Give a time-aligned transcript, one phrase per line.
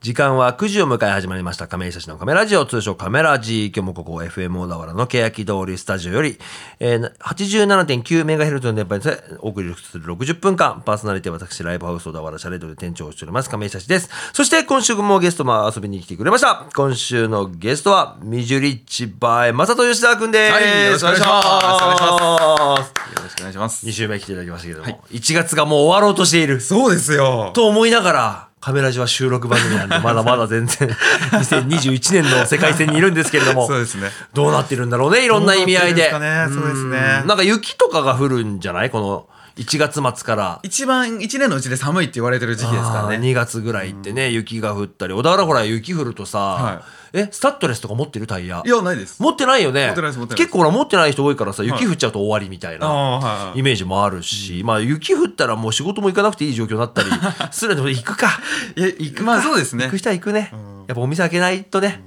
[0.00, 1.68] 時間は9時を迎え始まりました。
[1.68, 6.38] 亀井久志のカメラジオ通称カメラジ今日もここ FM 小田原の欅通りスタジオより、
[6.78, 10.80] えー、87.9MHz の電波でお送りする60分間。
[10.86, 14.08] パーソナリティは私ライブハウス小田原シャレードで店長をしております亀井久志です。
[14.32, 16.64] そして今週もゲストも遊びに来てくれました。
[16.74, 21.46] 今週のゲストはミジュリッチバイ正人吉田君です、はいよろしくお願いします。
[21.46, 23.10] お願いします。
[23.16, 23.86] よろしくお願いします。
[23.86, 26.62] 2週目来ていただきましたけれども、1月がもう終わろうとしている。
[26.62, 27.50] そうですよ。
[27.52, 30.88] と思いながら、カメラジは収録番組なんで、まだまだ全然、
[31.32, 34.10] 2021年の世界線にいるんですけれども、そうですね。
[34.34, 36.10] どうなってるんだろうね、いろんな意味合いで。
[36.10, 37.22] そうですね。
[37.24, 37.26] ん。
[37.26, 38.90] なんか雪とかが降るんじゃない？
[38.90, 39.26] この
[39.60, 40.60] 1月末から。
[40.62, 48.62] 一番一年のうちで寒いって言われてる時期ですからね2月ぐらいってね、雪が降ったり、小田原ほら雪降るとさ、はえ、スタッドレスとか持ってるタイヤ？
[48.64, 49.92] いやないです持ってないよね。
[49.94, 52.88] 結構ほら持ってない人多いからさ、雪降っちゃうと終わりみたいな。
[52.88, 57.10] はいはいイメージもあるし、まあ雪降ったらもう仕事も行かなくていい状況になったり
[57.50, 58.28] するので行くか。
[58.76, 60.52] いや行くまあそうですね行く人は行くね。
[60.86, 62.02] やっぱお店開けないとね。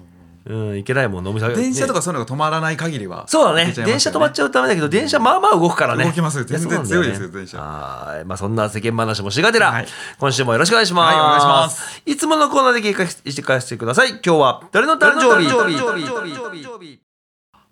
[0.46, 3.72] うん、行けないもん、お店開け電車とねかそういうのが止まらない限りはそうだね。
[3.72, 6.04] 電車止まっちゃうとダメだけど、電車まあまあ動くからね。
[6.04, 7.60] 動きます全然強いですよ電車。
[7.60, 8.26] はい。
[8.26, 9.88] まあそんな世間話もしがてら、はい。
[10.20, 11.16] 今週もよろしくお願いします。
[11.16, 12.02] はいお願いします。
[12.06, 14.10] いつものコーナーで経過してかせてください。
[14.10, 17.00] 今日は誰の誕生日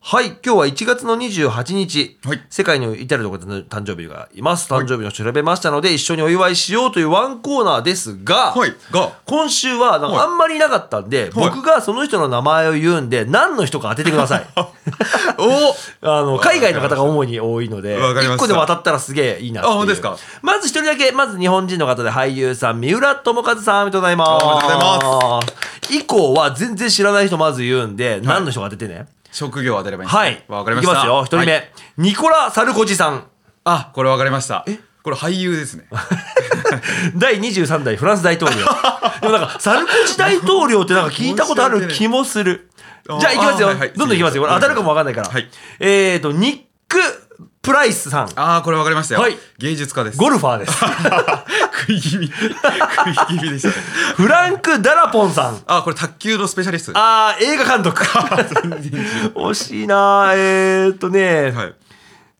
[0.03, 2.41] はい、今日は1月の28日、はい。
[2.49, 4.67] 世界の至るところで誕生日がいます。
[4.73, 8.73] 誕生日を調べましたので、一緒にお祝いしようというワンコーナーですが、はい。
[8.91, 10.27] が今週はなんかはい。
[10.27, 14.47] あんまりいなかったんで、僕がその人の名前を言うんで、何の人か当ててください。
[15.37, 15.75] お
[16.09, 18.41] あの、海外の方が主に多いので、1わかりました。
[18.41, 20.17] 個でも当たったらすげえいいなあ本当ですか？
[20.41, 24.29] まず一人だけ、まず日本人の方で俳優さん、三浦友和さん、おめでとうございます。
[24.31, 25.93] おめでとうございます。
[25.93, 29.05] 以降は全然知らない人まず言うんで、何の人か当ててね？
[29.31, 30.45] 職業を当てればいいんですはいね。
[30.47, 33.27] わかりましたいきますよ、一人目、はいニコラ・サルコジさん。
[33.63, 34.65] あこれわかりました
[35.03, 35.85] これ俳優ですね
[37.15, 38.57] 第23代フランス大統領。
[39.21, 42.69] でもなんか、サルコジ大統領ってなんか聞いたことある気もする。
[43.19, 43.67] じゃあ行きますよ。
[43.67, 44.43] あはいはいどんどん行きますよ。
[44.43, 45.29] これ当たるかもわかんないから。
[45.29, 46.99] はいえーと、ニック・
[47.61, 48.29] プライスさん。
[48.35, 50.73] ああこれわかりましたよはい芸術家ですゴルファーです。
[51.81, 53.73] 食い気味食い気味でしたね
[54.15, 55.61] フランク・ダラポンさん。
[55.67, 58.03] あこれ卓球のスペシャリストあー、映画監督。
[59.35, 61.73] 惜しいなえーっとね、はい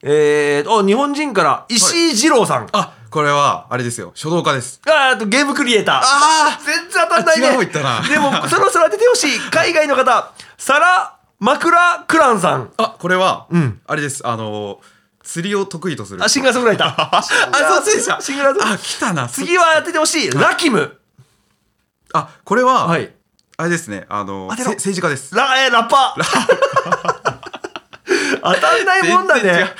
[0.03, 2.67] えーと、お日本人から石井二郎さん。
[2.71, 5.99] あこれはあれですよ書道家ですあーあとゲームクリエイター。
[6.01, 7.47] あ全然当たんないね。
[7.47, 9.39] あ違う方行ったなでも、そろそろ当ててほしい。
[9.51, 12.71] 海外の方、サラ・マクラ・クランさん。
[12.77, 14.79] あこれは、んあれですあの
[15.23, 16.89] 釣りを得意とするあ、シンガーソングライター。
[17.17, 20.31] あそっちでしたシンガーソングライターあ来たな次は当ててほしい。
[20.31, 20.97] ラキム。
[22.13, 23.11] あこれは、はい。
[23.57, 27.41] あれですねあの政治家ですラ、えーラッパー。
[28.43, 29.71] 当たんないもんだね。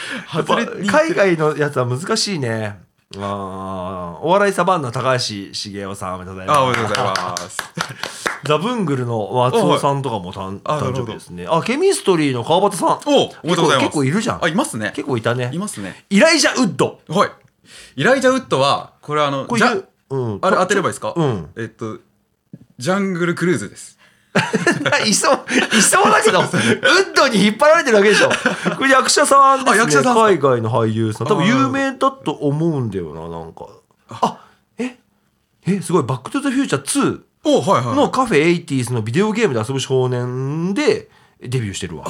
[0.87, 2.79] 海外のやつは難しいね。
[3.17, 6.57] あーお笑いサバンナ高橋茂雄さんおめでとうございます。
[6.57, 7.57] あおめでとうございます
[8.45, 11.45] ザ・ブングルの松尾さんとかもたん誕あなるほど生日ですね。
[11.49, 12.89] あ、ケミストリーの川端さん。
[12.89, 15.59] おおめでとうございます結構いるじゃんあいますね結構いたねい。
[15.59, 16.99] ますねイライジャ・ウッド。
[17.09, 17.29] はい
[17.95, 19.61] イライジャウッドはこれあのこれ
[20.09, 20.39] うん。
[20.41, 21.13] あれ当てればいいですか？
[21.15, 21.97] うんえっと
[22.79, 23.99] ジャングルクルーズです
[25.05, 25.45] いそう、
[25.77, 28.29] いそうだけど、ウッドに引っ張られてるわけでしょ。
[28.77, 29.79] これ役者さんですね。
[29.79, 31.27] あ役者さん海外の俳優さん。
[31.27, 33.67] 多分あ有名だと思うんだよな、なんか。
[34.09, 34.37] あ、
[34.77, 34.97] え？
[35.65, 36.03] え、すごい。
[36.03, 41.09] バックトゥザフューチャーおはいはい2のカフェ 80s のビデオゲームで遊ぶ少年で
[41.41, 42.05] デビューしてるわ。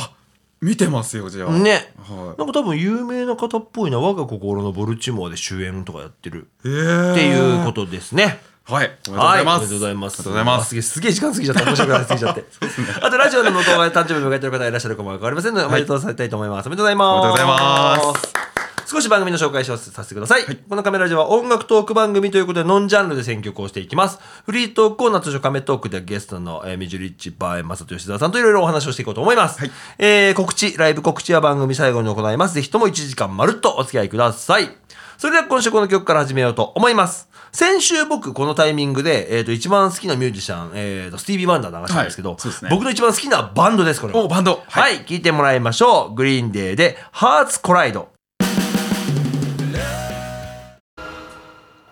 [0.62, 1.92] 見てますよじゃあね。
[1.98, 4.00] はなんか多分有名な方っぽいな。
[4.00, 6.50] 我が心のボルチモアで主演とかやってる。
[6.64, 8.40] いえーっていうことですね。
[8.74, 10.14] はいおめでとうごはい、ざいますおめでとうございます。
[10.14, 11.66] ありがとうございますすげえ、すげえ時間過ぎちゃった。
[11.66, 12.46] 面白くなりすぎちゃって。
[13.02, 16.68] あと、ラジオの向こう側で誕生日を迎えてる方いらっしゃるかもわかりませんので、おめでとうさせたいと思います。
[16.68, 17.10] おめでとうございます。
[17.10, 17.56] おめでとうござ
[18.02, 18.52] います。
[18.88, 20.44] 少し番組の紹介をさせてください。
[20.44, 24.20] このカメラジオは音楽トーク番組ということで、ノンジャンルで選曲をしていきます。
[24.46, 29.60] フリートークコーナー通称カメトークではゲストの、えー、ミジュリッチ、バーエン、マサト吉沢さんといろいろお話をしていこうと思います。
[29.62, 32.56] はいえー告知、ライブ告知は番組最後に行います。
[32.56, 34.70] ぜひとも1時間まるっとお付き合いください。
[35.18, 37.30] それでは今週この曲から始めようと思います。
[37.52, 42.70] 先週僕このタイミングで、えー、と一番好きなミュージシャン、えー、とスティービー・ワンダー流したんですけど、はいね。
[42.70, 44.22] 僕の一番好きなバンドですこれは。
[44.22, 44.64] おバンド。
[44.68, 46.14] はい、はい聞いてもらいましょう。
[46.14, 48.10] グリーンデーで「ハーツコライド」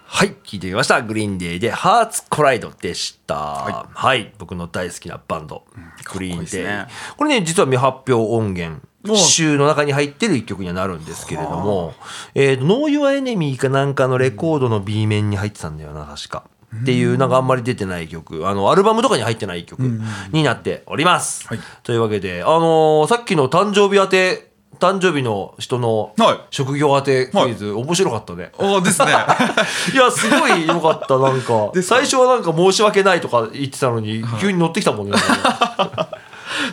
[0.06, 1.02] はい聞いてみました。
[1.02, 3.36] Green Day で「Hearts Collide」でした。
[3.94, 5.66] はい、僕の大好きなバンド、
[6.14, 6.88] グリーンデー、こいいですね。
[7.18, 11.94] これね実は未発表音源お集の中に入ってる一曲にはなるんですけれども
[12.36, 16.44] 「えーと、ノー・ユア・エネミー」かなんかのレコードの B 面に入ってたんだよな確か。
[16.82, 18.48] っていうなんかあんまり出てない曲。
[18.48, 19.80] あのアルバムとかに入ってない曲
[20.32, 21.48] になっております。
[21.48, 21.60] はい。
[21.82, 24.50] というわけで、あのーさっきの誕生日当て
[24.80, 26.40] 誕生日の人のはい。
[26.52, 28.52] 職業当てクイズ、面白かったね。
[28.58, 29.08] おですね。
[29.94, 31.72] いや、すごい良かった、なんか。
[31.82, 35.18] 最初はなんか申し訳ないとか言ってたのに、急に乗ってきたもんね。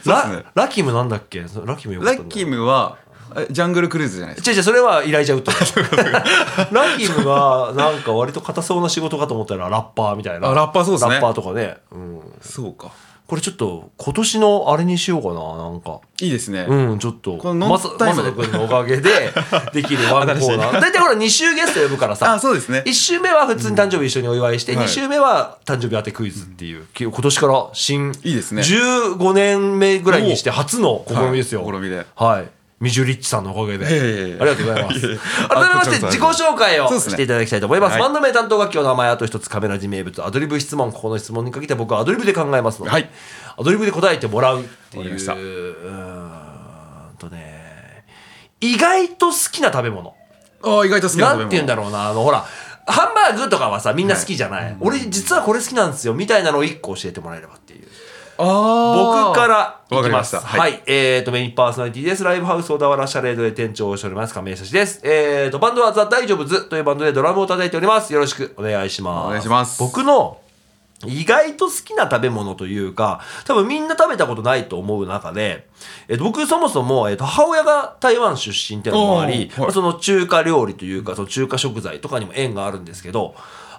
[0.04, 1.44] ララキムなんだっけ？
[1.64, 2.98] ラキムラッキムは
[3.34, 4.50] えジャングルクルーズじゃないですか？
[4.52, 5.58] 違う違う、それはイライジャウッドだ。
[6.72, 10.50] ラキムがなんか割と硬そうな仕事かと思ったらラッパーみたいな。
[10.50, 11.78] あラッパーそうですねラッパーとかね。
[11.90, 12.20] うん。
[12.40, 12.90] そうか
[13.26, 16.00] これちょっと今年のあれにしようかな、なんか。
[16.20, 17.36] いいですね、うん、ちょっと。
[17.38, 19.10] このまさまさと君のおかげで
[19.72, 20.72] できるワンコーナー。
[20.80, 22.34] 大体ほら2週ゲスト呼ぶからさ。
[22.34, 31.64] あそうですね1週目は普通に誕生日一緒にお祝いして、はい2週目は誕生日当てクイズっていう、今年から新、いいですね15年目ぐらいにして初の試みですよ。
[31.64, 32.55] はい試みではい。
[32.78, 33.86] ミジュリッチさんのおかげで。
[33.88, 35.00] ええありがとうございます。
[35.00, 37.92] 改めまして自己紹介をしていただきたいと思います。
[37.92, 43.08] はいバンド名担当楽器の名前、あと一つカメラ字名物、アドリブ質問、ここの質問にかけて僕はアドリブで考えますので、はい
[43.56, 45.14] アドリブで答えてもらうっていう。
[45.14, 48.04] うーんとね、
[48.60, 50.14] 意外と好きな食べ物。
[50.62, 52.44] あ意外と好きな食べ物なんて言うんだろうな、あの、ほら、
[52.86, 54.76] ハンバーグとかはさ、みんな好きじゃない。
[54.80, 57.88] 俺、実はこれ好きなんですよ、みたいなのを一個教えてもらえればっていう。
[58.38, 60.08] あ僕からいきま。
[60.08, 62.24] りますしたはい、えっ、と、メインパーソナリティです。
[62.24, 65.00] ライブハウス小田原シャレードで店長をしております、亀井久志です。
[65.04, 68.12] えっ、と、バンドはザ・大丈夫ズというバンドでドラムを叩いております。
[68.12, 69.26] よろしくお願いします。
[69.26, 70.38] お願いします僕の
[71.04, 75.66] 意外と好きな食べ物というか、多分みんな食べたことないと思う中で、
[76.08, 83.34] えっと僕そもそも、えっと母親が台湾出身っていうのもあり、はいまあその中華料理というか、その中華食材とかにも縁があるんですけど、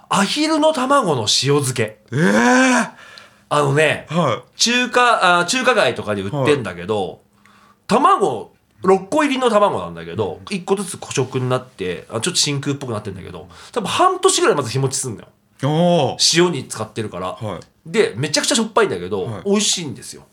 [0.08, 1.26] アヒルの卵の塩
[1.56, 1.98] 漬け。
[2.12, 3.07] ええ
[3.48, 7.22] あのね、は中華、あ中華街とかで売ってんだけど、
[7.86, 8.52] 卵、
[8.82, 15.28] 6個入りの卵なんだけど、1個ずつ古食になって、あちょっと真空っぽくなってんだけど、多分半年ぐらいまず日持ちすんだよ。
[16.34, 17.32] 塩に使ってるから。
[17.32, 20.26] はいで、めちゃくちゃしょっぱいんだけど、はい美味しいんですよ。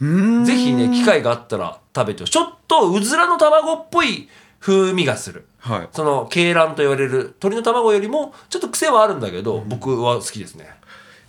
[0.00, 4.28] ぜひね、機会があったら食べてちょっとうずらの卵っぽい
[4.60, 5.46] 風味がする。
[5.58, 10.68] はいその、鶏卵と言われる鶏の卵よりも、ちょっと癖はあるんだけど、僕は好きですね。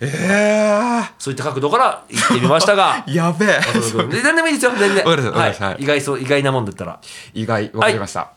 [0.00, 3.04] えそういった角度から言ってみましたが。
[3.06, 3.48] え、 やべえ。
[4.08, 5.04] で何でもいいですよ、全然。
[5.04, 5.54] はい。
[5.54, 5.82] はい。
[5.82, 7.00] 意外そう、意外なもんだったら。
[7.34, 8.30] 意外わかりました。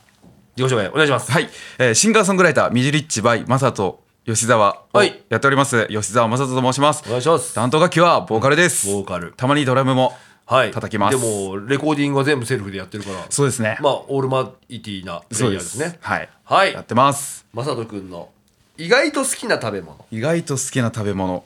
[0.58, 1.32] 自己紹介お願いします。
[1.32, 7.04] はい、えーシンガーソングライターミジュリッチバイマサト吉沢をはいやっております、吉沢正人と申します。
[7.08, 7.54] お願いします。
[7.54, 8.88] 担当楽器はボーカルです。
[8.88, 9.34] ボーカル。
[9.38, 10.72] たまにドラムもはい。
[10.72, 11.18] 叩きます。
[11.18, 13.78] でも、レコーディングは全部セルフでやってるから、そうですね。
[13.80, 15.98] まあ、オールマイティーなプレイヤーですね。
[16.02, 16.30] はい。
[16.44, 16.74] はい。
[16.74, 17.46] やってます。
[17.54, 18.30] まさとくんの
[18.78, 20.06] 意外と好きな食べ物。
[20.12, 21.46] 意外と好きな食べ物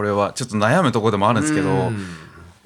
[0.00, 2.06] これはちょっと悩むところでもあるんですけどうん。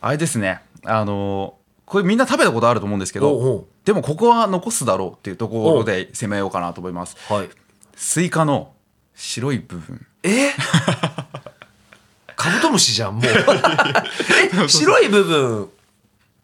[0.00, 0.60] あれですね。
[0.84, 7.16] あのーこれみんな食べたことあると思うんですけどうでもここは残すだろうっていうところで攻めようかなと思います。
[7.30, 7.50] はい。
[7.96, 8.72] スイカの
[9.16, 10.06] 白い部分。
[10.22, 10.50] え？
[12.36, 13.24] カブトムシじゃん、もう。
[14.64, 15.68] え、白い部分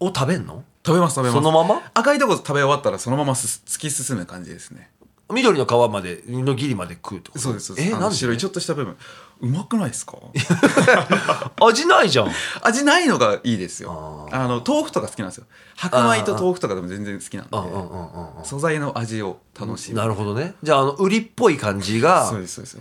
[0.01, 0.65] を食べんの？
[0.85, 1.35] 食べます食べます。
[1.37, 1.81] そのまま？
[1.95, 4.91] 赤いとこ食べ終わったらそのまま突き進む感じですね。
[5.33, 7.39] 緑の皮まで、のギリまで食うと？
[7.39, 7.89] そうですそうです。
[7.89, 8.17] え、なんで？
[8.17, 8.97] 白いちょっとした部分
[9.41, 10.17] うまくないですか？
[11.61, 12.31] 味ないじゃん。
[12.63, 14.29] 味ないのがいいですよ。
[14.33, 15.45] あの豆腐とか好きなんですよ。
[15.77, 18.45] 白米と豆腐とかでも全然好きなんでうんうんうんうんうん。
[18.45, 19.97] 素材の味を楽しむ。
[19.99, 20.55] なるほどね。
[20.63, 22.31] じゃあ、あの、売りっぽい感じが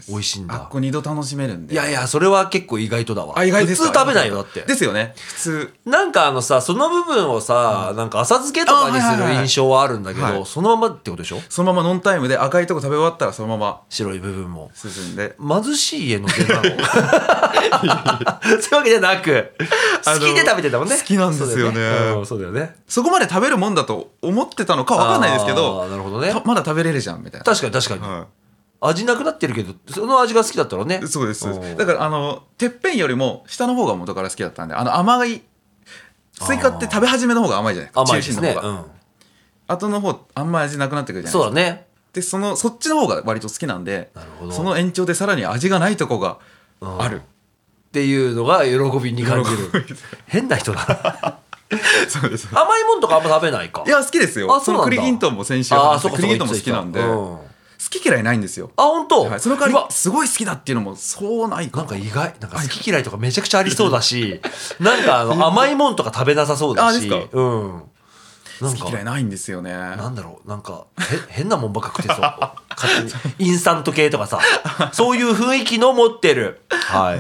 [0.10, 0.56] 美味しいんだ。
[0.56, 1.74] あっこ二度楽しめるんで。
[1.74, 3.38] いやいや、それは結構意外とだわ。
[3.38, 3.88] あ意外ですか？
[3.88, 4.62] 普通食べないよ、だって。
[4.62, 5.14] ですよね。
[5.16, 5.74] 普通。
[5.86, 11.40] なんかあのさ、その部分をさ、なんか浅漬けとかにする印象はあるんだけど、はいそのままってことでしょ？
[11.50, 14.72] そのままノンタイムで赤いとこ食べ終わったらそのまま白い部分も。
[14.74, 15.36] 進んで。
[15.40, 16.64] 貧しい家の出 そうい
[18.72, 19.52] うわけじゃなく、
[20.06, 20.98] 好きで食べてたもんね。
[20.98, 22.76] 好きなんですよねそうだよね。
[22.88, 26.42] そこまで食べるもんだと思ってたのかわかんないですけあどーなるほどねた。
[26.46, 28.02] まだ食べれるじゃんみたいな確かに確かに。
[28.02, 28.26] は
[28.82, 31.02] 味なくなってるけど、その味が好きだったらね。
[31.04, 31.46] いそうです
[31.78, 35.42] だからあのてっぺんよりも下の方が元から好きだったんであの甘い
[36.42, 38.56] スイカって食べ始めの方が甘いじゃないですか甘いですね。
[39.68, 41.89] 後の方あんま味なくなってくるじゃないですかそうだね。
[42.14, 44.12] でそのそっちの方が割と好きなんで
[44.52, 46.40] その延長でさらに味がないとこが
[46.82, 47.22] ある。
[47.90, 49.86] っていうのが喜びに感じる。
[50.28, 51.40] 変な人だ
[51.72, 51.78] な。
[52.08, 52.48] そうです。
[52.52, 53.84] 甘いもんとかあんま食べないか。
[53.86, 54.56] いや好きですよ。
[54.56, 54.90] あそうなんだ。
[54.90, 57.38] の栗きんとんも先週あそうか栗きんとんも好きなんでうん
[57.90, 58.72] き嫌いないんですよ。
[58.78, 59.24] あ、本当？
[59.26, 61.84] はい、その代わりすごい好きだっていうのもそうないかな。
[61.84, 64.40] んか意外、なんか好き嫌いとかめちゃくちゃありそうだし、
[64.80, 67.22] なんかあの 甘いもんとか食べなさそうだし、あですか。
[67.32, 67.84] うん。
[68.62, 72.22] なんか好き嫌いないんですよねなんだろう、なんか、へ、 変なもんばっか食ってそう。
[72.22, 73.50] 勝手に。
[73.50, 74.40] インスタント系とかさ、
[74.92, 76.62] そういう雰囲気の持ってる。
[76.70, 77.20] はい。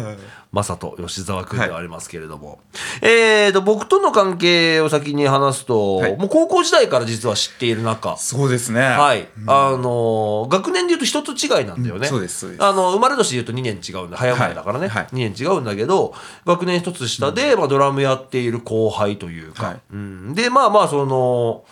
[0.51, 2.59] まさと吉沢君ではありますけれども。
[3.01, 9.27] えーと、僕との関係を先に話すと、はいもう高校時代から実は知っている中、そうですねはい。
[9.45, 12.01] あのー学年で言うと一つ違いなんだよね。
[12.01, 14.17] うんそうですそうですあの、生まれ年で言うと2年違うんだ。
[14.17, 14.87] 早生まれだからね。
[14.87, 16.15] はいはい2年違うんだけど、
[16.45, 19.67] 学年一つ下で、まあ、ドラムやっている後輩というか。
[19.67, 21.63] はいうん、で、まあまあ、その、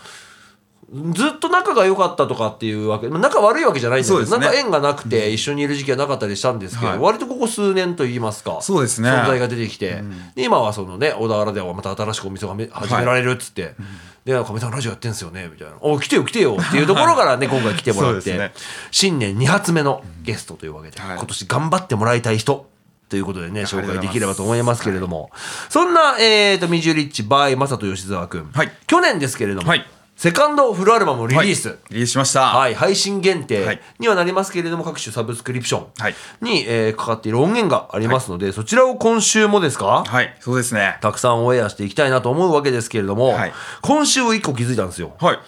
[0.89, 4.25] ずっと仲が良かったとかっていうわけまあ仲悪いわけじゃないんですね。
[4.29, 6.99] なんか縁がなくて一緒にいる時期はなかったりしたんですけど、はい。
[6.99, 9.09] 割とここ数年といいますかそうですね。
[9.09, 10.01] 存在が出てきて、
[10.35, 13.75] で今はそのね小田原ではまた新しくお店がめ始められるっつって
[14.23, 18.53] 「でかみさんラジオやってんすよね」みたいな「お来てよ来てよ」っていうところからね今回来てもらって、ね。
[18.91, 21.17] 新年2発目のゲストというわけで、はい。
[21.17, 22.65] 今年頑張ってもらいたい人
[23.09, 25.31] ということでね、紹介できればと思いますけれども、
[25.69, 28.71] そんな、えーと、ミジュリッチ by マサト吉沢くん、はい。
[28.85, 29.85] 去年ですけれども、はい
[30.17, 31.77] セカンドフルアルバムをリリース、はい。
[31.91, 32.47] リリースしました。
[32.47, 33.79] 配信限は定い。
[33.99, 36.15] にはなりますけれども、各種サブスクリプションはい。
[36.41, 40.35] に、えーかかっている音源がありますので、そちらを今週もですか、はい。
[40.39, 40.97] そうですね。
[41.01, 43.53] たくさんオンエアしていきたいなと思うわけですけれども、はい。
[43.83, 45.13] 今週一個気づいたんですよ。
[45.21, 45.39] はい。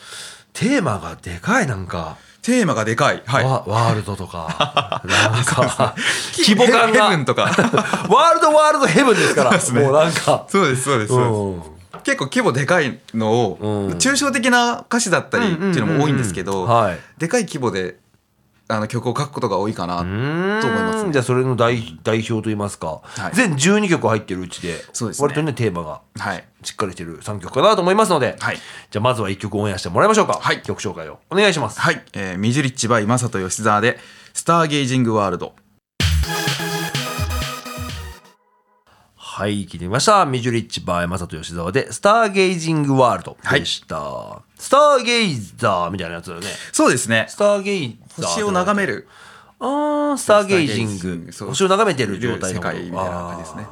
[0.53, 2.17] テーマがでかいなんか。
[2.43, 3.23] テーマがでかい。
[3.25, 3.43] はい。
[3.43, 5.95] ワワールドとか、 なんか、
[6.37, 7.09] 規模感が。
[7.09, 7.41] ヘブンとか。
[7.43, 9.81] ワールドワールドヘブンですから、ですね。
[9.81, 10.45] もうなんか。
[10.47, 11.69] そうですそうですそうです。
[11.71, 13.87] うん結構規模でかいのを、うん。
[13.97, 16.67] 抽象的な歌詞だったりっていうのも多いんですけど、
[17.17, 17.97] でかい規模で
[18.71, 21.11] あの曲を書くことが多いかなと思いますね。
[21.11, 23.31] じゃあそれの代代表といいますか、はい。
[23.33, 25.23] 全12曲入ってるうちでそうですね。
[25.23, 28.57] 割とねテーマがはい、しっかりしてる3曲かなと思いますので、はい。
[28.91, 30.61] じゃあまずは1曲オンエアしてもらいましょうか、はい。
[30.61, 32.03] 曲紹介をお願いします、はい。
[32.13, 33.99] えーミジュリッチバイマサト吉沢で
[34.33, 35.53] 「スターゲージングワールド
[39.39, 40.25] はい聞いてみました。
[40.25, 47.25] ミジュリッチバーマサト吉沢でスターゲイジングワールドでした、スターゲイザーみたいなやつだよね」そうですね。
[47.29, 49.07] スターゲイザー星を眺める
[49.61, 51.31] あースターゲイジング。
[51.31, 53.65] 星を眺めてる状態の世界みたいな感じですね、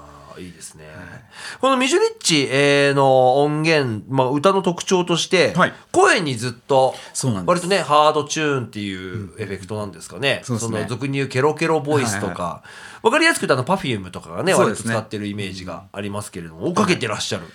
[1.59, 5.73] このミジュリッチえーの音源、まあ、歌の特徴として、はい。
[5.91, 6.93] 声にずっと
[7.45, 10.81] 割とねハードチューンっていうエフェクトなんですかね、そうですね。
[10.81, 12.63] の俗に言うケロケロボイスとか、は
[13.01, 14.53] わかりやすく言うとあの Perfume とかがね。
[14.53, 17.45] 割と使ってるイメージがありますけれども追っかけてらっしゃる、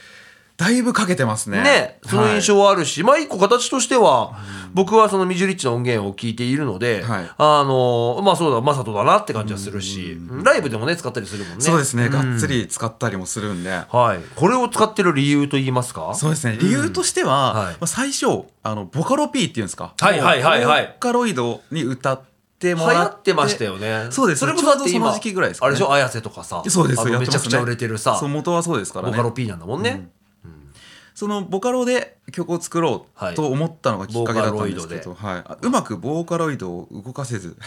[0.63, 1.61] だいぶかけてますね。
[1.63, 4.39] ね、その印象はあるし、まあ一個形としては、
[4.73, 7.31] 僕はそのミジュリッチの音源を聞いているので、はい。
[7.37, 11.65] あのまあそうだマサトだなって感じはするし、ライブでもね使ったりするもんね。
[11.65, 13.71] そうですね、がっつり使ったりもするんで。
[13.71, 14.21] はい。
[14.37, 16.15] これを使ってる理由と言いますか？
[16.15, 17.73] そうですね理由としては、はい。
[17.73, 19.95] まあ、最初あのボカロ P っていうんですか？
[19.99, 20.87] はいはいはいはい。
[20.87, 24.07] ボーカロイドに歌って流もらって行ってましたよね。
[24.11, 24.39] そうです。
[24.39, 25.71] それこその時期ぐらいですかね。
[25.71, 25.93] あれでしょ？
[25.93, 26.63] 綾瀬とかさ。
[26.69, 29.11] そうですめちゃくちゃ売れてるさそう元はそうですからね。
[29.11, 30.09] ボカロ P なんだもんね、
[31.23, 33.33] そのボカロで曲を作ろはい。
[33.35, 35.43] うと思ったのがきっかけだったんですけボど、はい。
[35.47, 37.57] あうまくボーカロイドを動かせず。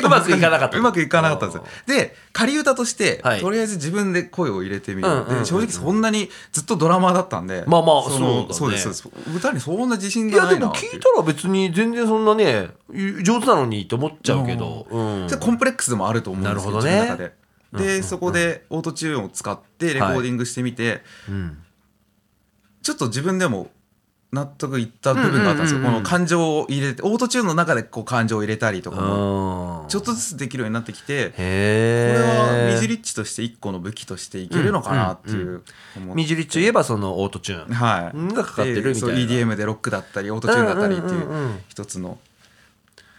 [0.00, 1.64] うまくいかなかったうまくいかなかったんですよ。
[1.88, 3.40] で仮歌として、はい。
[3.40, 5.10] とりあえず自分で声を入れてみる、う。
[5.10, 5.38] んうんうんうん。
[5.40, 8.54] で正直そんなにずっとドラマーだったんでまあまあのそうだね。
[8.54, 9.36] そうですそうです。
[9.36, 15.26] 歌にそんな自信いがやでも聞ないなっていいうたら別に全然そんなね上手なのにって思っちゃうけど、うん。
[15.26, 16.92] でコンプレックスでもあると思うんですけどなるほどね。
[16.92, 17.42] 自分の中で。
[17.72, 21.58] で、そこでオートチューンを使ってレコーディングしてみて、うん
[22.82, 23.70] ちょっと自分でも
[24.32, 26.02] 納得いった部分があったんですよ、うんうんうんうん。
[26.04, 35.62] この感情を入れてオートチューンの中でこう感情を入れたりとかもうんちょっとずつできるようになってきてこへれえは Miju Rich として一個の武器としていけるのかなっていう
[35.96, 36.14] 思って。
[36.14, 39.14] Miju Rich といえばそのオートチューンはい、がかかってるみたいな。
[39.16, 42.18] EDM でロックだったりオートチューンだったりっていんうんうんうんう一つの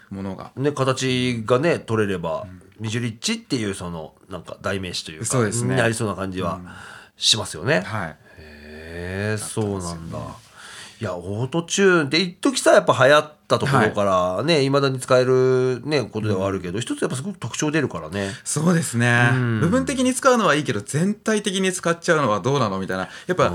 [0.09, 2.45] ものがね、形がね取れれば、
[2.79, 5.71] ミジュリッチっていうそのなんか代名詞というかそうですね。
[5.71, 6.59] になりそうな感じは
[7.17, 7.81] しますよね。
[7.81, 8.09] はい。
[8.09, 8.15] へ
[8.93, 10.17] えそうなんだ。
[11.01, 14.05] いやオートチューンって一時さやっぱ流行ったところか
[14.37, 14.69] らねい。
[14.69, 18.31] ま、未だに使えるねことではあるけど、一つやっぱすごく特徴出るからね。
[18.45, 19.59] そうですね、うん。
[19.59, 23.09] 部分的に使うのはいいけど全体的に使っちゃうのはどうなのみたいな。
[23.27, 23.51] やっぱ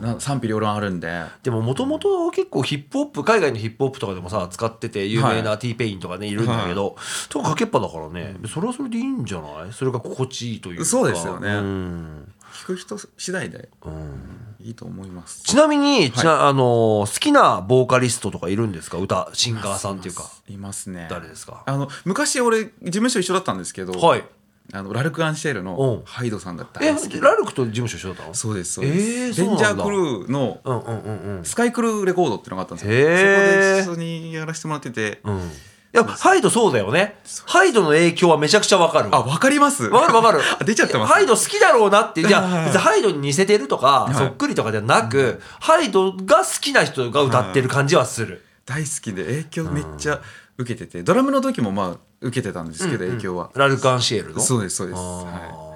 [0.00, 1.24] な賛否両論あるんで。
[1.42, 6.96] でももともと結構ヒップホップ海外のヒップホップとかでもさ使ってて有名な T ペインとかねいるんだけど、
[7.28, 9.72] とかかけっぱだからねそれはそれでいいんじゃない？
[9.72, 10.84] それが心地いいというか。
[10.86, 11.50] そうですよね。
[11.50, 15.42] うん聞く人次第でうんいいと思います。
[15.44, 18.98] ちなみに、ちなあの好きなボーカリストとかいるんですか？
[18.98, 20.28] 歌シンガーさんっていうか。
[20.48, 21.06] いますね。
[21.08, 21.62] 誰ですか？
[21.64, 24.24] あの昔俺事務所一緒だったんですけど、はい。
[24.72, 25.66] あのラルク・アンシェルうん。
[25.66, 28.34] の HYDE さんだったえラルクと事務所一緒だったの？
[28.34, 32.92] そうですそうです、デンジャークルーのスカイクルーレコードっていうのがあったんですよ。
[32.92, 33.84] へー。
[33.84, 35.50] そこで一緒にやらせてもらってて、うん
[35.94, 37.16] いやハイドそうだよね。
[37.46, 39.84] ハイドの影響はめちゃくちゃわかるあわかります。
[39.84, 40.40] わかるわかる。
[40.60, 41.12] あ 出ちゃってます。
[41.12, 42.22] ハイド好きだろうなって。
[42.22, 44.14] じゃい別にハイドに似せてるとか、い。
[44.14, 50.20] そっくりとかじゃなく、ハイドが好きな人が歌ってる感じはする、大好きで影響めっちゃ
[50.58, 51.90] 受けててドラムの時もまあ
[52.20, 53.50] 受けてたんですけど、影響は。
[53.54, 54.40] ラルカンシエルの？
[54.40, 54.98] そうですそうです。
[54.98, 55.68] あは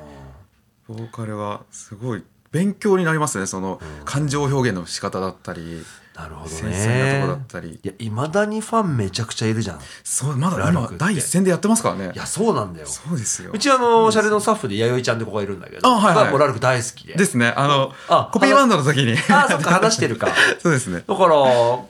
[0.88, 5.82] ボーカルはすごい勉強になりますねその感情表現の仕方だったり
[6.22, 6.56] なるほどね。
[6.56, 7.80] 繊細なとこだったり。
[7.82, 9.76] いやいまだにファンめちゃくちゃいるじゃん。
[9.78, 12.12] いそうまだ今第一線でやってますからね。
[12.14, 12.86] やそうなんだよ。
[12.86, 13.50] そうですよ。
[13.52, 15.88] うちあのシャレのスタッフで弥生ちゃんって子がいるんだけど。
[15.88, 16.38] あはいはい。
[16.38, 17.14] ラルク大好きで。
[17.14, 17.52] ですね。
[17.56, 19.12] あのあコピーバンドの時に。
[19.12, 20.28] あそっか話してるか。
[20.62, 21.02] そうですね。
[21.06, 21.36] だから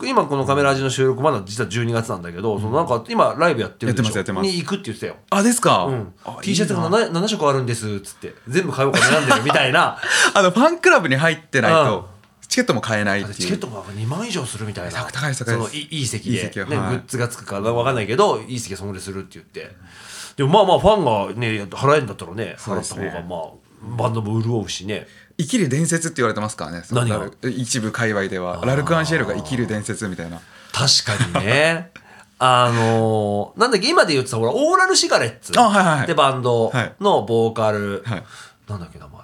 [0.09, 4.11] 今このカメラ味の収録まだ実は12月なんだけど、そのなんか今ライブやってるでしょ？
[4.11, 4.47] やってますやってます。
[4.47, 5.17] に行くって言ってたよ。
[5.31, 6.13] あですか、うん。
[6.25, 6.99] あ、T シャツがいいな。
[6.99, 9.99] 7, 7色あるんですっつって全部買おうか悩んでるみたいな。
[10.35, 11.87] あのファンクラブに入ってないうん。
[11.87, 12.12] と
[12.53, 13.35] チケットも買えないっていう。
[13.35, 15.05] チケットもなんか2万以上するみたいな。
[15.11, 15.57] 高いです高い。
[15.57, 16.35] ですそのいいい席で。
[16.35, 16.91] いい席はねはい。
[16.91, 19.75] グッズがつくか分かんないけどいい席がそんぐらいするって言って。
[20.37, 25.07] でもまあまあファンがね払えるんだったらね払った方がまあバンドも潤うしね。
[25.39, 26.83] 生きる伝説って言われてますからね。
[26.93, 27.31] 何が？
[27.49, 28.61] 一部界隈では。
[28.67, 30.39] ラルク・アンシェルが生きる伝説みたいな。
[30.73, 31.91] 確かにね。
[32.39, 35.53] あのーなんだっけ今で言ってたほらオーラルシガレッツ。
[35.53, 38.25] ってバンドのボーカル、はい。
[38.69, 39.23] なんだっけ名前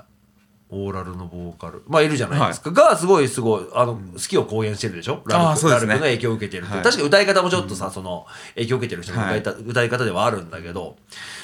[0.71, 1.83] オーラルのボーカル。
[1.89, 5.13] まあいるじゃないですか、がすごいすごいあの好きを公演してるでしょ？
[5.13, 5.89] ラルク,、あーそうですね。
[5.89, 6.83] ラルクの影響を受けてるはい。
[6.83, 10.97] 確かに歌い方もちょっとさ、その影響を受けてる人の歌いた、歌い方ではあるんだけど。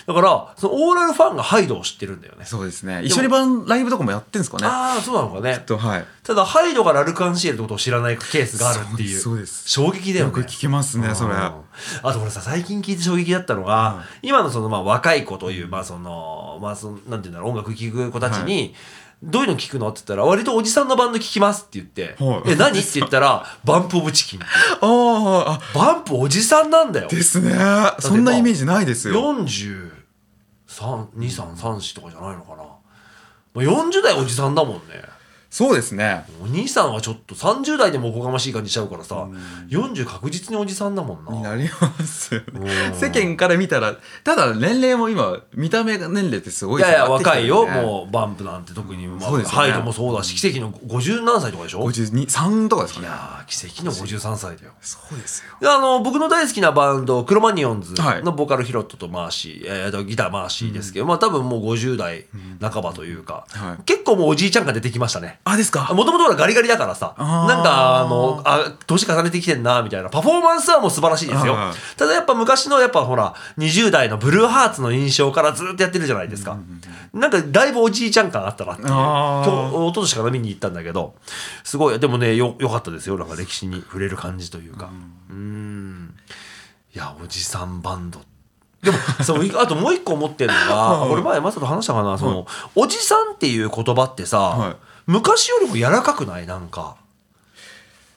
[0.07, 2.45] だからそのオーラルファンがハイドを知ってるんだよね。
[2.45, 3.03] そうですね。
[3.03, 4.67] 一緒にバンライブとかもやってんですかね。
[4.67, 5.63] ああそうなのかね。
[5.65, 6.05] とはい。
[6.23, 10.31] ただハイドがラルクアンシエルってことを知らないケースがあるっていうそうです衝撃だよね。
[10.31, 11.35] よく聞きますねそれ。
[11.35, 11.41] うん
[12.05, 18.75] あと俺さ最近聞いて衝撃だったのが、今のそのまあ若い子というまあそのまあそのなんていうんだろう音楽聴く子たちに、
[19.31, 19.89] どういうの聞くの？
[19.89, 27.09] って言ったら割とおじさんのバンド聞きますって言って「はいえ何?」って言ったら「バンプ・オブ・チキン」あーあバンプおじさんなんだよ。
[27.09, 27.55] ですね。
[28.01, 29.15] そんなイメージないですよ。
[29.15, 32.63] 432334とかじゃないのかな。
[33.55, 35.03] まあ40代おじさんだもんね
[35.55, 36.25] そうですね。
[36.43, 39.29] お兄さんはちょっと30代でもおこがましい感じしちゃうからさ
[39.69, 41.31] 40確実におじさんだもんな。
[41.31, 42.73] になりますよね。
[42.91, 42.95] うん。
[42.99, 43.95] 世間から見たら
[44.25, 49.45] ただ年齢も今見た目年齢ってすごいいやいや若いよもうバンプなんて特に、まあね。
[49.45, 53.07] ハイドもそうだし奇跡の50何歳とかでしょ？52 3とかですかね。
[53.07, 54.73] いやー奇跡の53歳だよ。
[54.81, 55.57] そうですよ。
[55.61, 58.25] であの僕の大好きなバンドクロマニオンズはい。
[58.25, 62.27] のボーカルヒロットとマーシー、えーとギターマーシーですけど、まあ多分もう50代
[62.61, 63.83] 半ばというか、はい。
[63.85, 65.93] 結構もうおじいちゃんが出てきましたねあですか？
[65.93, 67.15] もともとほらガリガリだからさ。
[67.19, 70.09] なんかあのあ年重ねてきてんなみたいな。
[70.09, 71.53] パフォーマンスはもう素晴らしいですよ。
[71.53, 76.57] はいただやっぱ昔のやっぱほら20代のブルーハーツの印象からずっとやってるじゃないですか。
[77.13, 78.83] なんかだいぶおじいちゃん感あったなって。
[78.83, 79.51] いうあー。
[79.51, 81.15] 今日一昨年から見に行ったんだけど
[81.63, 82.01] すごい。
[82.01, 83.19] でもねよよかったですよ。
[83.19, 84.89] なんか歴史に触れる感じというか。
[85.29, 86.15] うん
[86.95, 88.21] いやおじさんバンド。
[88.83, 92.17] でもそう あともう一個思ってるのがはいこれ前マサと話したかな。
[92.17, 96.47] そのおじさんっていう言葉ってさ、はい昔よりも柔らかくない？
[96.47, 96.97] なんか。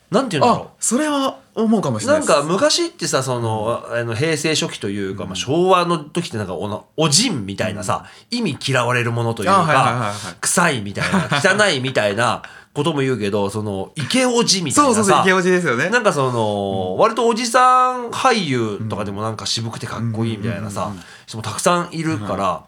[0.09, 12.41] なんていうんだろあそれは思うかもうしれなですないんか昔ってさそのあの平成初期というか、まあ、昭和の時ってなんかおなおじんみたいなさ、意味嫌われるものというかはい臭いみたいな 汚いみたいな
[12.73, 15.89] ことも言うけどそのイケおじみたいなさそうそうそうイケオジですよね。
[15.89, 20.93] なんかその、割とおじさん俳優とかでもなんか渋くてかっこいいみたいなさ、
[21.25, 22.61] 人もたくさんいるから、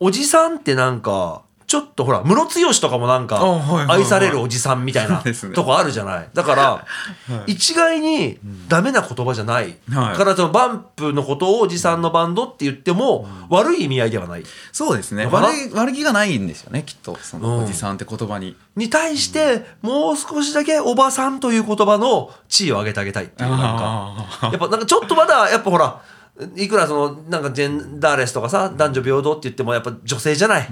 [0.00, 3.38] おじさんってなんか、ちょっとほら、ムロツヨシとかもなんか
[3.88, 5.22] 愛されるおじさんみたいな
[5.54, 6.28] とこあるじゃない。
[6.32, 6.86] だから、
[7.46, 9.76] 一概にダメな言葉じゃない。
[9.92, 10.16] はい。
[10.16, 14.44] からそのバンプのことをおじさんのバンドって言っても、悪い意味合いではない。
[14.72, 15.26] そうですね。
[15.30, 17.18] 悪い悪気がないんですよねきっと。
[17.20, 17.42] そうん。
[17.42, 18.56] のおじさんって言葉に。
[18.74, 23.68] に対して、もう少しだけおばさんという言葉の地位を上げてあげたいっていう、なんか。
[24.40, 26.00] あやっぱなんかちょっとまだやっぱほら
[26.56, 30.68] いくらそのなんかジェンダーレスとかさ男女平等って言ってもやっぱ女性じゃない、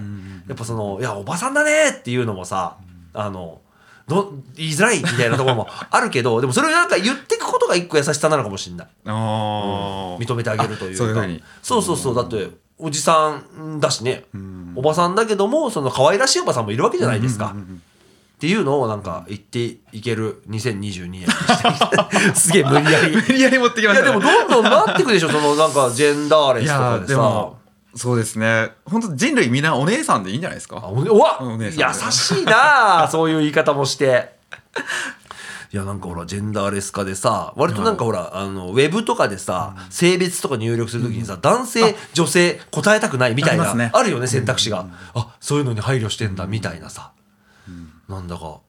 [0.48, 2.76] やっぱそのいやおばさんだねっていうのもさ
[3.12, 3.60] あの
[4.06, 8.88] ど言いづらいみたいなところも あるけどでもそれをなんか言っていくことが一個優しさなのかもしれない。
[9.06, 10.24] あー。
[10.24, 11.26] 認めてあげるというか。
[11.62, 12.48] そうそうそうだって
[12.78, 14.24] おじさんだしね。
[14.76, 17.54] おばさんだけどもその可愛らしいおばさんもいるわけじゃないですか。
[18.46, 21.26] っていうのをなんか言っていける2022年
[22.32, 23.16] すげえ無理やり。
[23.16, 24.20] 無理やり持ってきまいやしたね。
[24.20, 27.48] でもどんどんなってくでしょそのなんかジェンダーレいやスとかでさ。
[27.96, 28.70] そうですね。
[28.84, 34.36] 本当人類みんなお姉さんでいいんじゃないですあかおねうわお姉優さんしいなあそういう言い方もして。
[35.72, 47.10] いやなんかほらジェンダーレス化でさ割となんかほら、あのウェブとかでさ、性別とか入力するときにさ、男性女性答えたくないみたいなあ,、るよね選択肢が、あそういうのに配慮してんだみたいなさ、
[48.08, 48.60] なんだか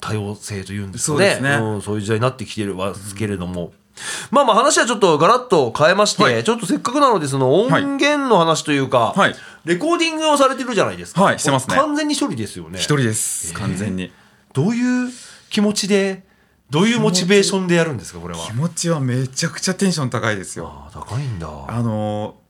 [0.00, 3.72] 多様性というんですかねそうですねん、そういう時代になってきてるわけれども、
[4.30, 11.22] まあまあ話はちょっとガラッと変えまして、はいちょっとせっかくなのでその音源の話というか、はいレコーディングをされてるじゃないですか。
[11.22, 12.78] はいしてますね完全に一人ですよね。
[12.78, 14.10] 一人です完全に
[14.54, 15.10] どういう
[15.50, 16.24] 気持ちで、
[16.70, 18.40] どういうモチベーションでやるんですか、これは？
[18.46, 21.48] 気持ちはめちゃくちゃテンション高いですよ高いんだ。
[21.68, 22.40] あのー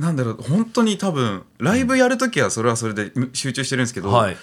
[0.00, 4.36] なんだろう本当に多分ライブやるときはそれはそれで集中してるんですけど、はい。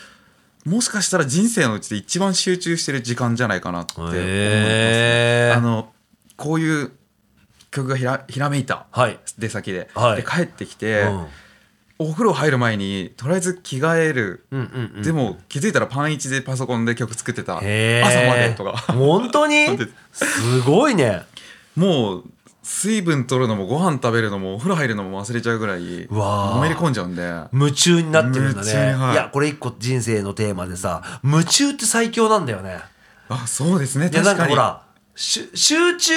[0.67, 5.51] もしかしたら人生のうちで一番集中してる時間じゃないかなって思いますね。
[5.55, 5.89] あの
[6.35, 6.91] こういう
[7.71, 8.85] 曲がひらひらめいた。
[8.91, 9.17] はい。
[9.37, 10.21] 出先で,、はい。
[10.21, 11.27] で帰ってきて、うん。
[11.99, 17.59] お風呂入る前にとりあえず着替える、うんうんうんでも気づいたらパン1でパソコンで曲作ってた。
[17.59, 18.73] 朝までとか。
[18.91, 19.67] 本当に？
[20.11, 21.23] すごいね。
[21.77, 22.23] もう
[22.67, 25.79] 水分取るのもご飯食べるのもお風呂入るのも忘れちゃうぐらい
[26.11, 27.23] のめり込んじゃうんで。
[27.53, 29.13] 夢中になってるんだね、はい。
[29.13, 32.79] い、やこれ一個人生のテーマでさ夢中って最強なんだよね。
[33.29, 34.09] あそうですね。
[34.11, 34.55] いやなん確かに。
[34.55, 34.83] かほら
[35.15, 35.47] 集
[35.97, 36.13] 中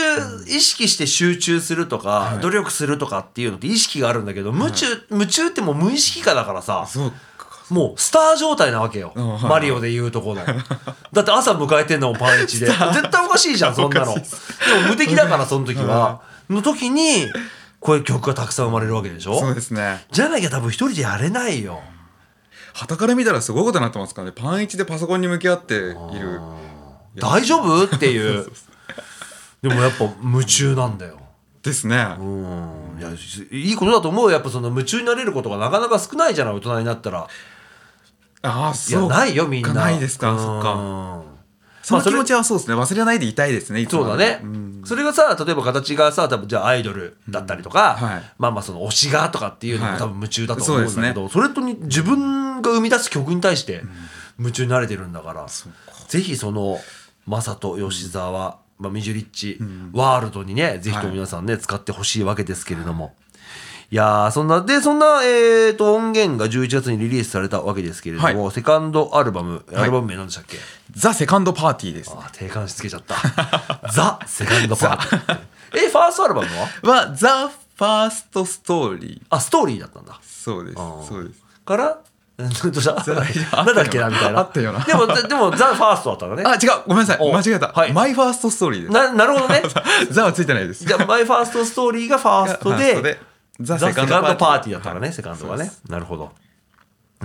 [0.48, 7.16] 意識して集中するとか、努力するとかっていうのって意識があるんだけど夢中、夢中ってもう無意識化だからさそうか。
[7.70, 9.42] もうスター状態なわけよ、うんはい。
[9.44, 10.42] マリオで言うとこの。
[11.12, 12.66] だって朝迎えてんのもパンイチで。
[12.66, 14.14] 絶対おかしいじゃんそんなの。
[14.14, 14.24] でも
[14.88, 17.26] 無敵だからその時はの時に
[17.80, 19.38] こういう曲がたくさん生まれるわけでしょ？
[19.38, 20.04] そうですね。
[20.12, 21.80] じゃなきゃ多分一人でやれないよ。
[22.74, 24.32] 傍から見たらすごいことになってますからね。
[24.36, 26.40] パン1でパソコンに向き合っている。
[27.16, 27.84] 大丈夫？
[27.84, 28.46] ってい う。
[29.62, 31.18] でもやっぱ夢中なんだよ。
[31.62, 32.96] ですね、うん。
[32.98, 33.10] いや
[33.50, 34.30] いいことだと思うよ。
[34.30, 37.26] やっぱその夢中になれることがなかなか少ないじゃない大人になったら。
[38.42, 39.74] ああいやそうないよみんな。
[39.74, 41.22] ないですかうんそっか
[41.82, 42.76] その気持ちはそうですね。
[42.76, 44.82] 忘れないでいたいですねそうだね、もん。
[44.84, 48.08] それがさ例えば形がさ多分じゃあアイドルだったりとか、うん。
[48.08, 48.22] はい。
[48.38, 49.98] まあまあその推しがとかっていうのもはい。
[49.98, 53.82] 多分夢中だと思うんだけそうど、それとに自分が生み出す曲に対して
[54.38, 55.46] 夢中になれてるんだから、
[56.08, 56.78] ぜひその
[57.26, 59.58] マサと吉沢、まあ、ミジュリッチ、
[59.92, 63.14] ワールドにねぜひとも皆さんね、使ってほしいわけですけれども。
[63.92, 70.58] いやーそんなでそんな、えー、と音源が11月にリリースされたわけですけれども、はセカンドアルバムアルバム名なんでしたっけ、
[70.92, 73.16] The Second Party ですあ定冠詞つけちゃった。
[73.92, 75.86] The Second Party。
[75.86, 76.48] え、ファーストアルバム
[76.88, 76.94] は？
[77.08, 79.26] は The First Story。
[79.28, 80.20] あ、ストーリーだったんだ。
[80.22, 80.76] そうです。
[80.78, 81.02] あー。
[81.08, 81.40] そうです。
[81.64, 81.98] から、
[82.38, 82.94] どうした？
[83.02, 83.14] ザ
[83.64, 84.38] なんだっけなみたいな。
[84.38, 84.84] あったよな。
[84.84, 86.44] でも、でも、 The First だったんだね。
[86.46, 86.82] あ違う。
[86.86, 87.18] ごめんなさい。
[87.20, 87.92] お間違えた、はい。
[87.92, 88.92] マイファーストストーリーです。
[88.92, 89.62] な、なるほどね。
[90.10, 90.84] ザはついてないです。
[90.84, 93.29] じゃあ、 My First Story がファーストファーストでで、
[93.60, 95.70] The The Second Party だーったからね、セカンドがね。
[95.88, 96.32] なるほど。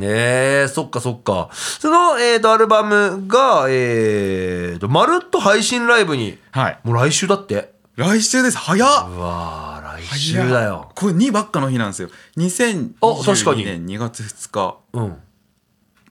[0.02, 1.50] えー、そっかそっか。
[1.54, 7.74] その、えーと、アルバムが、えーと、まるっと配信ライブに、はいもう来週だって。
[7.96, 10.92] 来週です早っうわー、来週だよ。
[10.96, 15.18] これ2ばっかの日なんですよあ確かに2022年2月2日うん。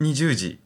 [0.01, 0.61] 20時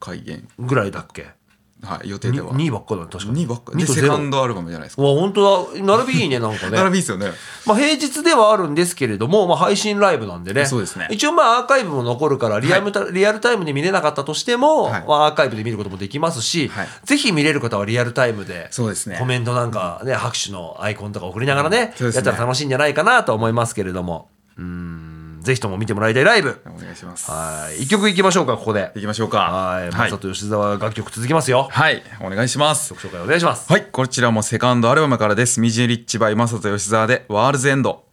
[0.00, 1.37] 開演ぐらいだっけ？
[1.82, 2.52] はい予定では。
[2.52, 3.46] 2位ばっかだね確かに。
[3.46, 3.72] 2ばっか。
[3.72, 5.02] 2と0でセカンドアルバムじゃないですか。
[5.02, 5.84] うわ本当だ。
[5.84, 6.76] 並びいいね なんかね。
[6.76, 7.30] 並びいいですよね。
[7.66, 10.66] まあ平日ではあるんですけれども、まあ、配信ライブなんでね。
[10.66, 11.06] そうですね。
[11.10, 15.04] 一応まあアーカイブも残るからリアルタ、リアルタイムで見れなかったとしても、はい。
[15.06, 16.88] まあ、アーカイブで見ることもできますし、はい。
[17.04, 19.16] ぜひ見れる方はリアルタイムでそうですね。
[19.18, 22.26] コメントなんかね拍手のアイコンとか送りながらね,、そうですね。
[22.26, 24.28] やったら楽しいんじゃないかなと思いますけれども。
[24.58, 26.60] うんぜひとも見てもらいたいライブ。
[26.66, 27.30] お願いします。
[27.30, 27.82] はい。
[27.82, 28.92] 一曲いきましょうかここで。
[28.94, 29.38] 行きましょうか。
[29.38, 29.90] はい。
[29.90, 30.10] はい。
[30.10, 31.68] 正人吉沢楽曲続きますよ。
[31.70, 32.02] はい。
[32.20, 32.94] お願いします。
[32.94, 33.70] 曲紹介お願いします。
[33.70, 33.86] はい。
[33.86, 35.60] こちらもセカンドアルバムからです。
[35.60, 38.04] ミジュリッチバイマサト吉沢でワールズエンド。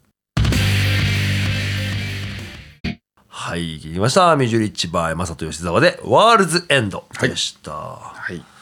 [3.28, 4.36] はい、聞きました。
[4.36, 7.72] ミジュリッチバーマサト吉沢で、ワールズエンドでした。
[7.72, 8.55] はい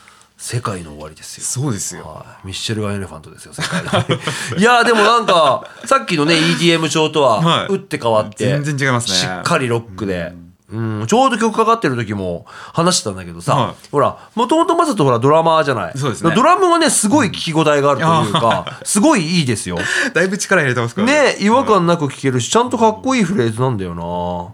[0.43, 1.45] 世界の終わりですよ。
[1.45, 2.03] そうですよ。
[2.03, 3.82] はい、ミッシェルガン・エレファントですよ、世界。
[4.60, 7.67] いやーでもなんか、 さっきのね、EDM 調とはは、い。
[7.67, 9.15] 打って変わって、全然違いますね。
[9.15, 10.34] しっかりロックで。
[10.69, 13.75] うん、ちょうど曲かかってる時も話してたんだけどさ、はい。
[13.89, 15.93] ほら、もともとマサトほらドラマーじゃない。
[15.95, 16.36] そうですね。
[16.36, 19.77] ドラムがね、すごい聞き応えがあるというか、すごいいいですよ。
[20.13, 21.38] だいぶ力入れてますからね。
[21.39, 24.53] 違和感なく聴けるしちゃんとかっこいいフレーズなんだよな。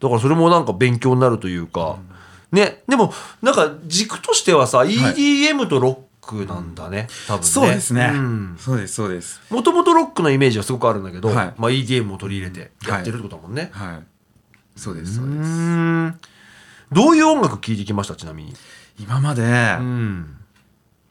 [0.00, 1.98] だからそれもなんか勉強になるというか、
[2.52, 7.46] ねでもなんか軸としてはさ EDM とロックなんだね、多分ね。
[7.46, 8.56] そうですね、ん。
[8.58, 9.40] そうですそうです。
[9.50, 11.54] もともとロックのイメージはすごくあるんだけど、はい。
[11.56, 14.78] まあ、EDM を取り入れてやってるってことだもんね、はい。
[14.78, 15.50] そうですそううです
[16.92, 18.54] どういう音楽聴いてきましたちなみに？
[18.98, 19.46] 今まで、う
[19.82, 20.36] ん。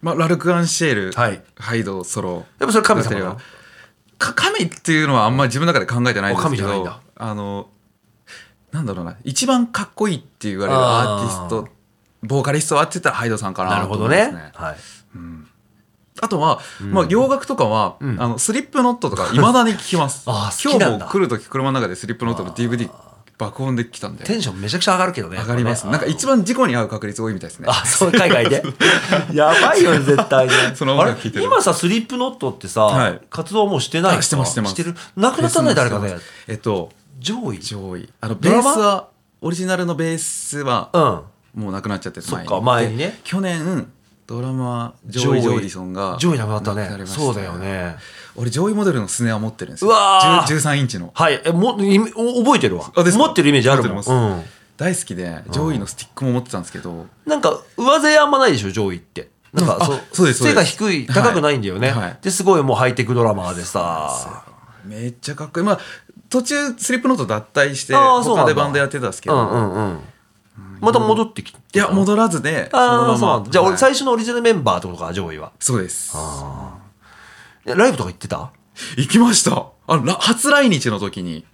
[0.02, 1.44] まあ、ラルク・アンシェール、はい。
[1.58, 3.38] ハイドソロやっぱそれ神様なの？
[4.18, 7.02] か神っていうのはあんまり自分の中で考えてないんですけどあ神じゃないんだ。
[7.16, 7.70] あの
[8.72, 9.16] なんだろうな。
[9.24, 11.68] 一番かっこいいって言われるアーティスト
[12.22, 14.34] ボーカリストはって言ったらハイドさんかななるほどね。
[14.54, 14.76] はい。
[16.22, 20.26] あとは、まあ、洋楽とかは、あのスリップノットとかいまだに聞きます。
[20.28, 22.90] 今日も来る時車の中でスリップノットの DVD
[23.38, 24.26] 爆音で来たんで。
[24.26, 27.68] テンションめちゃくちゃ上がるけどね上がります、なんか一番事故に遭う確率多いみたいですね。
[27.70, 28.62] あ、そう、海外で。
[29.34, 30.54] やばいよね、絶対ね。
[30.76, 31.02] その
[31.42, 33.22] 今さ、スリップノットってさ、はい。
[33.30, 34.74] 活動もうしてないあしてますしてます。
[34.74, 34.94] してる？
[35.16, 36.18] 亡くなったんだよ、誰かね。
[36.48, 37.60] えっと上位？
[37.60, 38.10] 上位。
[38.22, 39.10] あのベースは？
[39.42, 41.62] オリジナルのベースはうん。
[41.64, 42.98] もうなくなっちゃってそっか前に。
[42.98, 43.08] ね。
[43.08, 43.92] で去年
[44.28, 46.88] ドラマージョイ・ジョーディソンが上位なくなったね。
[47.06, 47.96] そうだよね。
[48.36, 49.90] 俺ジョイモデルのスネア持ってるんですよ。
[49.90, 50.56] うわー。
[50.56, 51.12] 10 13インチの。
[51.16, 51.42] はい。
[51.44, 52.92] え、も、覚えてるわ。
[52.96, 54.04] あ持ってるイメージあるもん。
[54.06, 54.44] うん。
[54.78, 57.08] 大好きで上位のスティックも持ってたんですけど。
[57.26, 59.30] なんか上背あんまないでしょ上位って。
[59.52, 60.54] なんかあそうそうですそうです。
[60.54, 62.02] 背が低い高くないんだよね、はい。
[62.02, 62.18] はい。
[62.22, 64.46] ですごいもうハイテクドラマーでさ。
[64.86, 65.66] めっちゃかっこいい。
[65.66, 65.80] まあ
[66.30, 70.00] 途中スリップノート脱退して他でバンドやってたんですけど、うんうんうん。
[70.80, 73.50] また戻ってきていや戻らずでああそうなんだ。
[73.50, 73.80] じゃあ俺はい。
[73.80, 75.52] 最初のオリジナルメンバーってことか上位は。
[75.60, 76.16] そうです。
[77.66, 78.52] えライブとか行ってた？
[78.96, 79.68] 行きました。
[79.88, 81.46] あら初来日の時に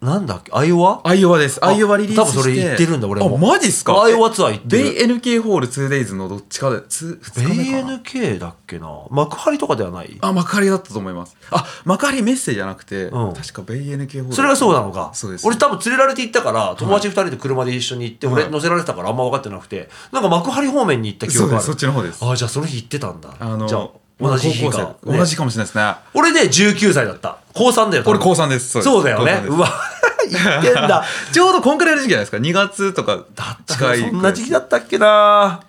[0.00, 0.50] なんだっけ？
[0.54, 1.62] アイオワアイオワです。
[1.62, 2.38] あアイオワリリースして。
[2.38, 4.02] 多分それ行ってるんだ俺もあ、マジっすか？
[4.02, 7.96] アイオワツアー行ってるベイ NK ホール 2days のどっちかで、つベ2日目イかな。
[7.98, 8.88] NK だっけな？
[9.10, 10.16] 幕張とかではない？
[10.22, 11.36] あ、幕張だったと思います。
[11.50, 14.34] あ、幕張メッセじゃなくて、うん確かベイ NK ホール。
[14.34, 15.46] それがそうなのかそうです。
[15.46, 22.24] 俺多分連れられて行ったから友達2人で車で一緒に行って俺はい乗せられてたからあんま分かってなくてなんか幕張方面に行った記憶があるそうです、そっちの方です。
[22.24, 23.88] あじゃあその日行ってたんだあの、じゃあ
[24.20, 25.18] 同じ日か、生。
[25.18, 25.94] 同じかもしれないですね。
[26.14, 27.38] 俺で19歳だった。
[27.54, 28.82] 高3だよ俺高3です。
[28.82, 29.42] そうだよね。
[29.46, 29.68] うわ
[30.28, 31.04] 行ってんだ。
[31.32, 32.36] ちょうどこんくらいの時期じゃないですか。
[32.36, 33.24] 2月とか
[33.66, 34.00] 近い。
[34.00, 35.60] そんな時期だったっけな。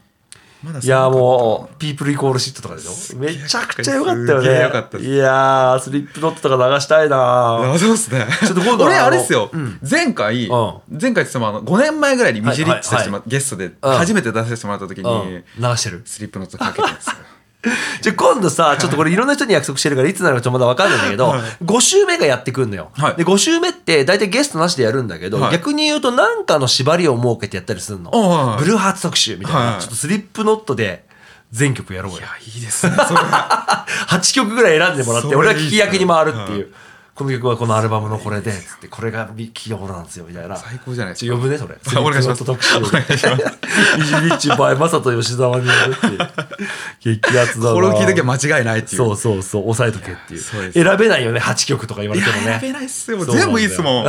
[0.64, 3.18] まだいやもうピープルイコールシットとかでしょ。
[3.18, 4.62] めちゃくちゃ良かったよね。
[4.62, 8.28] 良かったいやースリップノットとか流したいなあそうですね。
[8.42, 9.80] ちょっと今度は俺あれですよ、うん。
[9.82, 10.74] 前回、うん。
[11.02, 15.44] 前回って言ってもあの5年前ぐらいにミジリッチとしても、はいゲストでうん初めて出させてもらった時に、うん。
[15.58, 16.04] 流してる。
[16.06, 17.16] スリップノットかけてるんですよ。
[18.02, 21.41] じゃあ今度さちょっとこれいろんな人に約束してるからいつなのかちょっとまだ分かんないんだけど、はい。
[21.63, 23.15] 5週目がやってくんのよ、はい。
[23.15, 25.52] で5週目って大体ゲストなしでやるんだけど、はい。
[25.52, 28.63] 逆に言うと何かの縛りを設けてやったりするの、はいはい。
[28.63, 29.82] ブルーハーツ特集みたいな、はい。
[29.82, 31.06] ちょっとスリップノットで
[31.52, 32.19] 全曲やろうよ。
[32.19, 32.93] いや、いいですね。
[33.08, 36.67] それ8 曲ぐらい選んでもらって俺は聞き役に回るっていう、はい
[37.13, 40.56] この曲はこのアルバムのこれでつってこれが聞きどころなんですよみたいな。
[40.56, 41.34] 最高じゃないですか。
[41.34, 41.76] 呼ぶねそれ。
[42.00, 42.45] お願いします。
[42.45, 43.26] 特集お願いします。
[43.28, 47.17] イジリッチバイマサと吉沢にやるっていう。
[47.17, 47.74] 激アツだな。
[47.76, 48.97] これを聞いときゃ間違いないっていう。
[48.97, 50.71] そうそうそう押さえとけっていう。
[50.71, 52.52] 選べないよね8曲とか言われてもね。
[52.54, 53.24] やべないっすよ。
[53.26, 54.06] 全部いいっすもん。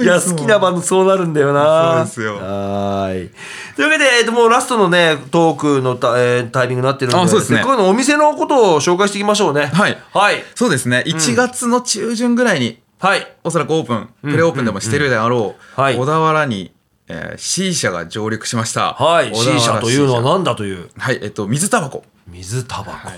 [0.00, 1.96] いや好きなバンドそうなるんだよな。
[1.96, 2.36] そうですよ。
[2.36, 3.30] はーい。
[3.76, 7.58] というわけで、えっと、もうラストのねトークのタ,、えータイミングになってるのであそうですね。
[7.58, 9.66] せっかくのお店のことを紹介していきましょうね。
[9.66, 9.98] はい。
[10.12, 10.42] はい。
[10.54, 11.04] そうですね。
[11.06, 13.26] 1月の中旬ぐらいに、はい。
[13.44, 16.71] おそらくオープン、プレオープンでもしてるであろう、小田原に、
[17.08, 18.92] えー、C 社が上陸しました。
[18.94, 20.88] はい C 社というのは何だという？
[20.98, 22.04] はい、えっと、水タバコ。
[22.28, 23.10] 水タバコ、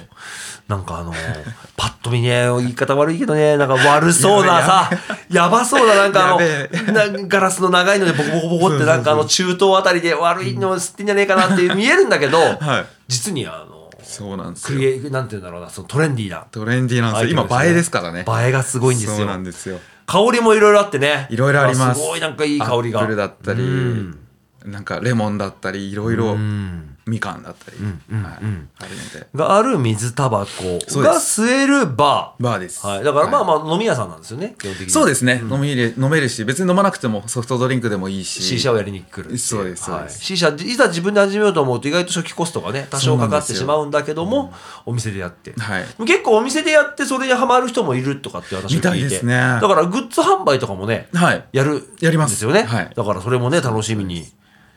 [0.66, 1.16] なんかあのー
[1.76, 4.90] パッと見ね言い方悪いけどねなんか悪そうなさ
[5.30, 12.86] やばそうななんかあのガラスの長いのでボコボコボコってなんかあの中東あたりで悪いの吸ってんじゃねえかなっていう見えるんだけど、はい。
[13.08, 14.78] 実にあのそうなんですよ。
[14.78, 17.44] クリエなんて言うんだろうなそのトレンディーなトレンディーなんですよ。
[17.46, 18.20] 今映えですからね。
[18.26, 19.80] 映えがすごいんですよそうなんですよ。
[20.06, 21.26] 香りもいろいろあってね。
[21.30, 22.00] いろいろあります。
[22.00, 23.00] すごいなんかいい香りが。
[23.00, 24.18] アップルだったりうん、
[24.66, 26.32] なんかレモンだったり、いろいろ。
[26.32, 29.26] うんみかんだったり、はいうんあるので。
[29.34, 32.42] がある水タバコが吸えるバー。
[32.42, 32.86] バーです。
[32.86, 34.86] はい、だからまあはまあ飲み屋さんなんですよね基本的に。
[34.86, 35.40] いそうですね。
[35.42, 38.42] 飲み入れ、飲めるし、別に飲まなくてもソフトドリンクでもいいし。
[38.42, 40.18] C 社をやりに来るそうですそうです。
[40.18, 44.52] はい、C 社いざ自分で始めようと思うと意外と初期コストがね多少かかってしまうんだけども
[44.86, 45.84] お店でやって、はい。
[46.06, 48.76] 結構お店でやってそれにハマる人もいるとかって私は聞いて。
[48.76, 49.34] みたいですね。
[49.34, 51.44] だからグッズ販売とかもねはい。
[51.52, 52.90] やるやりますんですよね、はい。
[52.94, 54.26] だからそれもね楽しみに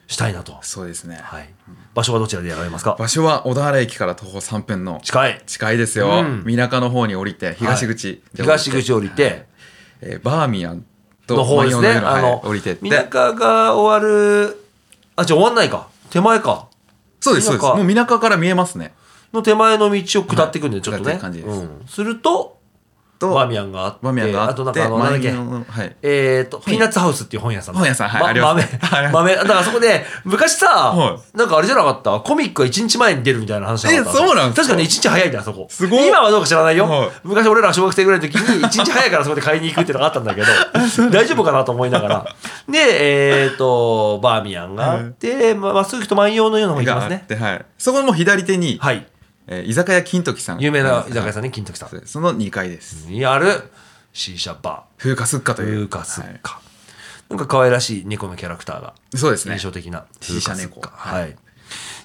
[0.07, 1.19] したいなと、そうですね。
[1.21, 1.49] はい、
[1.93, 2.95] 場所はどちらでやられますか？
[2.97, 5.41] 場所は小田原駅から徒歩3分の近い。
[5.45, 6.07] 近いですよ。
[6.07, 6.43] うん。
[6.45, 9.45] みなかの方に降りて、東口で降りて、東口降りて。
[10.01, 10.85] えーバーミヤン
[11.25, 12.79] との方ですね、のあの、はい降りてって。
[12.83, 14.63] みなかが終わる
[15.15, 15.89] あじゃあ終わんないか。
[16.09, 16.67] 手前か。
[17.19, 17.65] そうですそうです。
[17.65, 18.93] もうみなかから見えますね。
[19.33, 21.05] の手前の道を下っていくんで、ちょっとね。
[21.05, 21.59] 下っていく感じです。
[21.59, 22.56] うん、すると、
[23.19, 25.33] とバーミヤンがあって、バーミヤンがあってとなんかあの、なんだっけ、
[26.01, 27.75] えっと、ピーナッツハウスっていう本屋さん。
[27.75, 28.63] 本屋さんはいま豆。
[29.11, 29.35] 豆。
[29.35, 32.19] だからそこで、昔さは、なんかあれじゃなかった？
[32.19, 33.95] コミックが1日前に出るみたいな話った？
[33.95, 35.67] えそうなん確かに1日早いんだそこ。
[35.69, 37.09] すごい今はどうか知らないよはい。
[37.23, 40.47] 昔俺らが小学生ぐらいの時に、1日早いからそこで買いに行くっていうのがあったんだけど、
[41.11, 42.25] 大丈夫かなと思いながら。
[42.69, 49.05] で、えっと、バーミヤンがあって、ままっすぐ行くと万葉のような方行きますねはいそこの左手に、はい。
[49.47, 50.59] えー居酒屋金時さん。
[50.59, 52.01] 有名な居酒屋さんね、金時さん。
[52.05, 53.07] その2階です。
[53.07, 53.63] にある
[54.13, 54.83] C 社バ。
[54.97, 55.87] 風花すっかーという。
[55.87, 56.61] 風花すっか、
[57.29, 59.53] なんか可愛らしい猫のキャラクターがそうですね。
[59.55, 60.81] 印象的な C 社猫。
[60.81, 61.09] 風花すっか。
[61.11, 61.21] はい。
[61.23, 61.35] はい。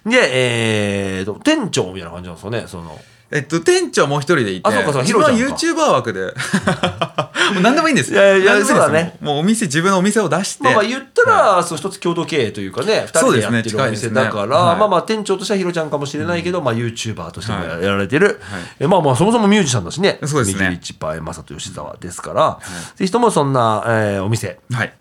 [0.04, 3.00] でえーと店長みたいな感じなんですよねその。
[3.30, 4.68] えっと店長もう一人でいて。
[4.68, 5.32] あそうかそうかヒロち
[5.66, 6.34] YouTuber 枠で
[7.52, 9.16] もう何でもいいんですいやいやそうだね。
[9.20, 10.64] もうお店自分のお店を出して。
[10.64, 18.62] まあまあ言ったら、そう一つ共同経営というかね二人でやってるお店だから、まあまあ店長としてはヒロちゃんかもしれないけど、まあ YouTuber としてもやられてる、はい。
[18.80, 20.18] えまあまあそもそもミュージシャンだしね。
[20.24, 20.64] そうですね。
[20.64, 22.58] 右リッチパイマサと吉沢ですから、
[22.96, 24.60] ぜひともそんな、えーお店。
[24.70, 24.92] はい。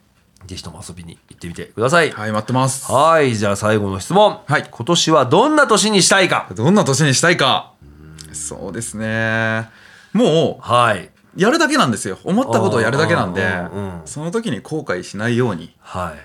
[0.48, 2.12] ぜひとも遊びに行ってみてください。
[2.12, 2.92] はい待ってます。
[2.92, 4.40] はい、じゃあ最後の質問。
[4.48, 4.68] はい。
[4.70, 6.48] 今年はどんな年にしたいか。
[6.56, 7.74] どんな年にしたいか。
[8.34, 9.70] そうですね。
[10.14, 11.11] もはい。
[11.36, 12.18] うやるだけなんですよ。
[12.24, 16.16] 思ったことをやるだけなんでうんその時に後悔しないようには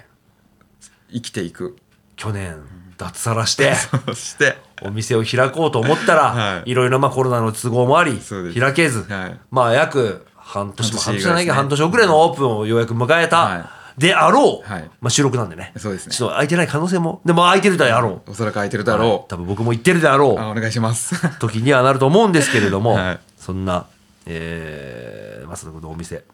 [1.11, 1.15] い。
[1.15, 1.77] 生きていく。
[2.17, 2.57] 去年
[2.97, 3.75] 脱サラして
[4.07, 4.59] そして。
[4.83, 6.71] お店を開こうと思ったら、 はい。
[6.71, 8.21] い、ろいろまあコロナの都合もあり
[8.59, 9.41] 開けず、はい。
[9.51, 14.91] まあ約半年も半半年年じゃないけど半年遅れのオープンをようやく迎えた、はであろう、はい。
[15.01, 15.73] まあ収録なんでね。
[15.77, 16.15] そうですね。
[16.15, 20.41] ちょっと空いてない可能性もでも空いてるであろう、おそらく空いてるだろう、多分僕も言ってるであろう。
[20.41, 21.15] あお願いします。
[21.39, 23.19] 時にはなると思うんですけれども、 はい。
[23.39, 23.87] そんな、
[24.27, 26.25] えー、まさのお店、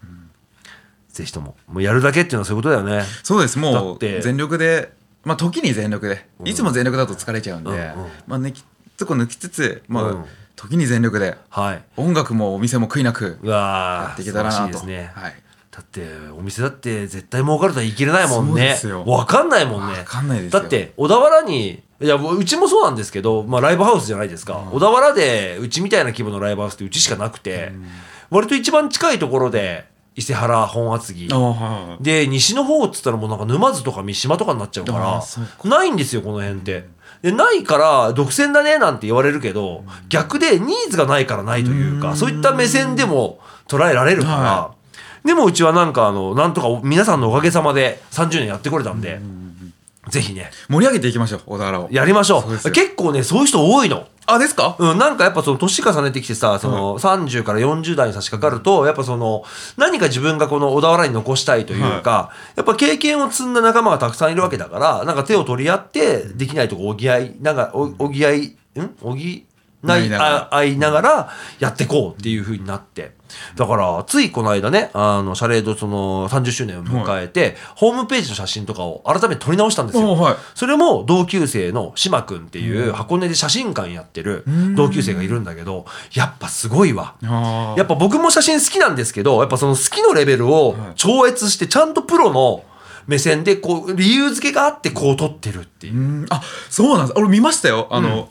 [1.11, 1.57] ぜひとも。
[1.69, 3.05] もうやるだけっていうのはそういうことだよね。
[3.23, 3.57] そうです。
[3.57, 4.93] だもう全力で
[5.25, 6.27] まあ時に全力で。
[6.45, 7.85] いつも全力だと疲れちゃうんで、うんうん。
[8.27, 8.65] まあ抜き
[8.97, 10.25] つこ抜きつつまあ、うん。
[10.57, 11.37] 時に全力で。
[11.51, 11.83] はい。
[11.97, 14.69] 音楽もお店も悔いなくやっていけたらなと。
[14.69, 15.35] いですね、はい
[15.73, 16.07] だって
[16.39, 18.61] お店だって絶対儲かるとは言い切れないもんね。
[18.61, 19.05] ですよ。
[19.05, 20.01] 分かんないもんね。
[20.01, 20.61] わかんないですよ。
[20.61, 27.73] だって小田原にいやうちもそうなんですけど、まあ、ライブハウスじゃないですか、小田原でうちみたいな規模のライブハウスってうちしかなくて、
[28.29, 31.29] 割と一番近いところで伊勢原本厚木。
[31.33, 35.23] あはいで西の方っつったらもうなんか沼津とか三島とかになっちゃうかあ
[35.65, 36.87] らないんですよこの辺って。
[37.23, 44.75] でないから独占だねなんて言われるけど逆でニーズがないからないというかそういった目線でも捉えられるから、は
[45.25, 49.21] でもうちはなんかあのなんとか皆さんのおかげさまで30年やってこれたんで
[50.09, 50.51] ぜひね。
[50.69, 51.89] 盛り上げていきましょう小田原を。
[51.93, 52.71] やりましょう。
[52.73, 54.09] 結構ねそういう人多いの。
[54.27, 54.77] あですか？
[54.79, 59.45] うん、なんかやっぱその年重ねてきてさその30から40代に差し掛かるとやっぱその
[59.77, 68.57] 何か自分がこの小田原に残したいというか、やっぱ経験を積んだ仲間がたくさんいるわけだからなんか手を取り合ってできないとこおぎ合いなんかおおぎ合いん？
[69.03, 69.47] おぎ
[69.83, 70.37] ないないながら。
[70.37, 73.13] あ合いながらやってこうっていう風になって
[73.57, 80.13] だからついこの間ねあのシャレードその30周年を迎えて、ホームページの写真とかを改めて撮り直したんですよ。
[80.13, 80.37] おはい。
[80.55, 84.45] それも同級生の島君っていう箱根で写真館やってる
[84.77, 87.15] 同級生がいるんだけどやっぱすごいわ。
[87.25, 92.65] あやっぱ僕も写真好きなんですけどやっぱその好きのレベルを超越してちゃんとプロの
[93.07, 95.97] 目線でこう理由付けがあってこう撮ってるっていう。
[95.97, 96.27] うん。
[96.31, 97.19] あそうなんです。
[97.19, 97.89] 俺見ましたよ。
[97.91, 98.29] あの、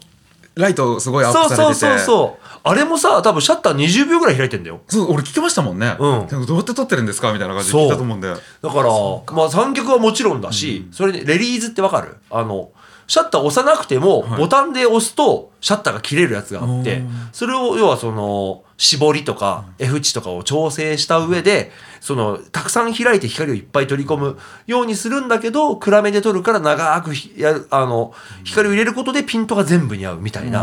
[0.55, 1.79] ライトすごいアッそうプされてて。
[1.79, 4.82] そうそうそうあれもさ多分シャッター20秒ぐらい開いてんだよ。
[4.88, 6.28] そう俺聞きましたもんね、うん。
[6.28, 8.28] でもどうやって撮ってるんですかみたいな感じで聞いたと思うんで。
[8.30, 8.89] だから、
[9.36, 12.17] まあ三脚はもちろんだし、それにレリーズってわかる？
[12.30, 12.69] あの、
[13.12, 28.13] シャッター押さなくても、ボタンで押すと、シャッターが切れるやつがあってうん、それを、要はその、絞りとか F 値とかを調整した上で、その、たくさん開いて光をいっぱい取り込むようにするんだけど、暗めで撮るから長くひやる、あの、
[28.45, 30.62] 光を入れることでピントが全部に合うみたいな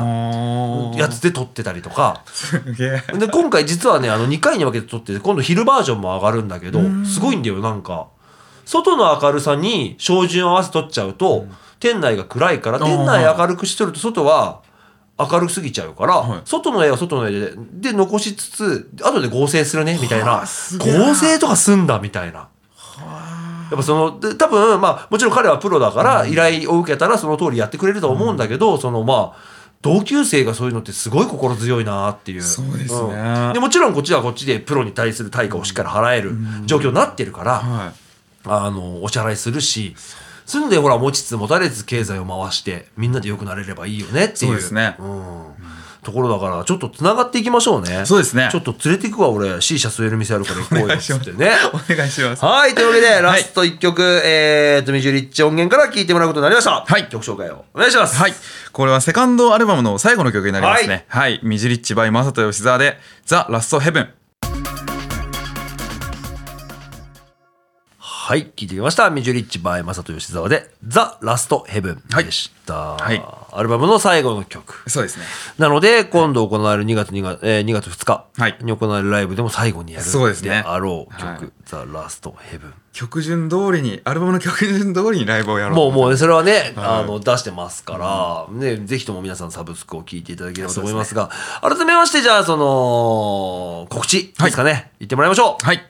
[0.96, 3.18] やつで撮ってたりとか、すげえ。
[3.18, 8.08] で今回実はねあの2回に分けて撮ってて今度昼バージョンも上がるんだけどすごいんだよなんか。
[8.64, 11.46] 外の明るさに照準合わせ撮っちゃうと、
[11.80, 12.84] 店内が暗いからー。
[12.84, 14.60] 店内明るくしとると外は
[15.18, 16.40] 明るくすぎちゃうから、はい。
[16.44, 20.32] 外の絵は外の絵でで残しつつ後で合成するねみたいはな。
[20.42, 22.48] 合成とかすんだみたいな。
[23.70, 32.42] やっぱそので多分まあもちろん彼はプロだから依頼を受けたらその通りやってくれると思うんだけど、そのまあ同級生がそういうのってすごい心強いなっていう。
[32.42, 33.14] そうですね。
[33.14, 33.52] うん。
[33.52, 36.32] でもちろんこっちはこっちでプロに対する対価をしっかり払える
[36.66, 37.92] 状況になってるから、はい。
[38.44, 39.94] あのお支払いするし
[40.48, 44.36] そういうのでほら持ちつ持たれつ経済を回してみんなで良くなれればいいよねっていう。
[44.36, 44.96] そうですね。
[44.98, 45.44] うん。
[46.02, 48.06] ところだからちょっとつながっていきましょうね。
[48.06, 48.48] そうですね。
[48.50, 49.60] ちょっと連れていくわ俺。
[49.60, 51.50] C 社吸える店あるから行こうよっつってね。
[51.74, 52.42] お願いします。
[52.42, 56.82] はいというわけでラスト1曲、えー、とミジュリッチ音源から聴いてもらうことになりました。
[56.82, 57.10] はい。
[57.10, 58.16] 曲紹介をお願いします。
[58.16, 58.32] はい。
[58.72, 61.04] これはセカンドアルバムの最後の曲になりますね。
[61.08, 61.40] はい。
[61.42, 64.17] ミジリッチバイマサト吉沢で、ザ・ラストヘブン。
[68.28, 69.08] はい、聞いてきました。
[69.08, 72.96] ミジュリッチバイマサト吉沢で、ザ・ラストヘブンでした。
[72.96, 74.84] はいアルバムの最後の曲。
[74.90, 75.24] そうですね。
[75.56, 82.74] なので、今度行われる2月 ,2 月,、えー、2月2日はいに行われるライブでも最後にやるそうですねあろう曲、はいザ・ラストヘブン。
[82.92, 85.76] 曲順通りに、アルバムの曲順通りにライブをやろう。
[85.76, 91.30] もうもうそれはね、はいあの出してますから、ね、ぜひとも皆さんサブスクを聞いていただければと思いますが、
[91.62, 95.64] 改めましてじゃあその告知ですかね、言ってもらいましょう。
[95.64, 95.80] はい。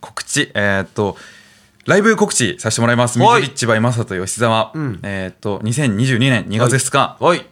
[0.00, 1.16] 告知、えーっと、
[1.86, 3.16] ライブ告知させてもらいます。
[3.16, 4.72] ミはいジリッチバイマサト吉沢。
[4.74, 7.46] んえーっと、2022年2月2日、はい、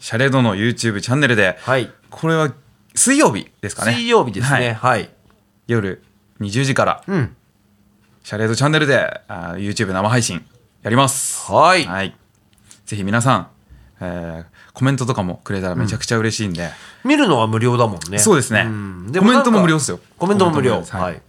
[0.00, 2.50] シャレードの YouTube チャンネルで、はい、これは
[2.94, 3.92] 水曜日ですかね。
[3.92, 4.54] 水曜日ですね。
[4.54, 5.10] はいはい、
[5.66, 6.02] 夜
[6.40, 7.36] 20時から、うん、
[8.24, 10.42] シャレードチャンネルであー YouTube 生配信
[10.82, 11.52] やります。
[11.52, 12.16] はいはい。
[12.86, 13.48] ぜひ皆さん、
[14.00, 16.70] えーコメントとかもくれたらめちゃくちゃ嬉しいんで、
[17.04, 18.18] 見るのは無料だもんね。
[18.18, 20.82] そうですねんコメントも無料ですよコメントも無料。
[20.82, 21.20] はい。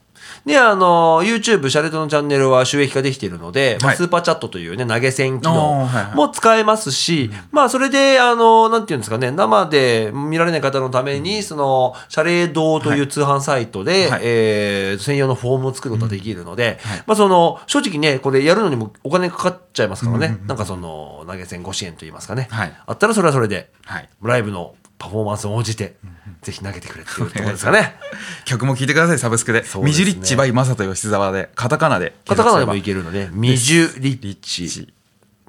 [0.45, 14.21] で、あの、YouTube、シャレットのチャンネルは収益化できているので、スーパーチャットというね、投げ銭機能も使えますし、まあ、それで、あの、なんていうんですかね、生で見られない方のために、その、シャレードという通販サイトで、はい。
[14.23, 22.73] えー専用のフォームを作ることができるので、まあ、その、正直ね、これやるのにもお金かかっちゃいますからね、なんかその、投げ銭ご支援といいますかね、はい。
[22.85, 24.09] あったらそれはそれで、はい。
[24.21, 25.95] ライブのパフォーマンスに応じて、
[26.43, 27.95] ぜひ投げてくれっていうところですかね。
[28.45, 29.61] 曲も聴いてくださいサブスクで。
[29.61, 29.83] ですね。
[29.83, 32.15] ミジュリッチ by マサト吉沢でカタカナで。
[32.27, 34.93] カタカナでもいけけるので、ミジュリッチ。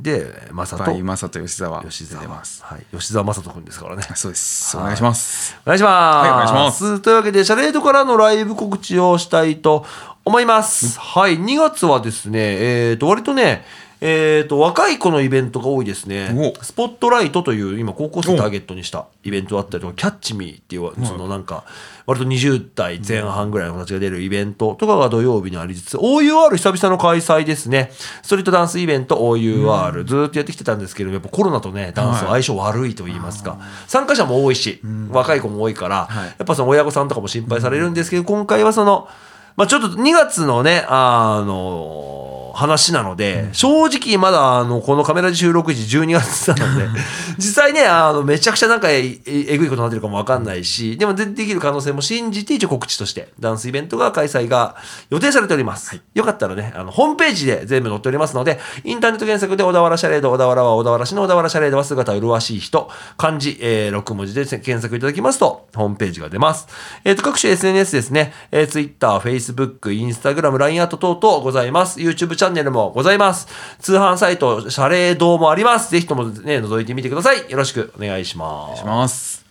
[0.00, 1.84] で、マサト、by マサト吉沢。
[1.84, 2.42] 吉沢は
[2.78, 4.03] い、吉沢正人君ですからね。
[4.14, 4.74] そうです。
[4.74, 4.86] おはい。
[4.86, 5.55] 願いします。
[5.66, 6.26] お願いします。
[6.26, 7.00] はいお願いします。
[7.00, 9.84] というわけで、シャレードからのライブ告知をしたいと
[10.24, 10.98] 思います。
[10.98, 13.66] はい、2月はですね、えっ、と、割とね、
[14.05, 16.34] えっ、と、若い子のイベントが多いですね。
[16.36, 16.64] お。
[16.64, 21.62] スポットライトという、今、高校生ターゲットにしたイベントあったりとか、キャッチミーっていう、そのなんか、
[22.05, 27.92] 割と20代前半ぐらいの子たちが出るイベントとかが土曜日にありつつ、OUR 久々の開催ですね。
[28.22, 34.80] ストリートダンスイベント OUR、ずーっとやってきてたんですけど、やっぱコロナとね、ダンスは相性悪いと言いますか、参加者も多いし、
[35.11, 36.26] 若い子も多いから、はい。
[36.26, 39.07] やっぱその親御さんとかも心配されるんですけど、今回はその、
[39.55, 46.86] まあちょっと2月のね、あの、話なので、正直まだあの、このカメラ収録時12月なので、
[47.38, 54.76] 実際ね、あの、めちゃくちゃなんかえええぐいことになってるかもわかんないし、でもでできる可能性も信じて一応告知として、ダンスイベントが開催が
[55.11, 56.00] 予定されております。
[56.14, 66.68] よかったらね、あの、ホームページで全部載っておりますので、インターネット検索で小田原シャレード、小田原は小田原市の小田原シャレードは姿麗しい人、漢字、えー、6文字で検索いただきますと、ホームページが出ます。
[67.05, 72.00] えっ、と、各種 SNS ですね、えー、Twitter、Facebook、Instagram、LINE アット等々ございます。
[72.00, 73.47] YouTube チャンネルもございます。
[73.78, 75.93] 通販サイト、シャレードもあります。
[75.93, 77.49] ぜひともね、覗いてみてください。
[77.49, 78.80] よろしくお願いします。
[78.80, 79.45] します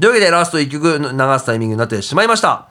[0.00, 2.66] というわけで、ラスト1曲流すタイミングになってしまいました。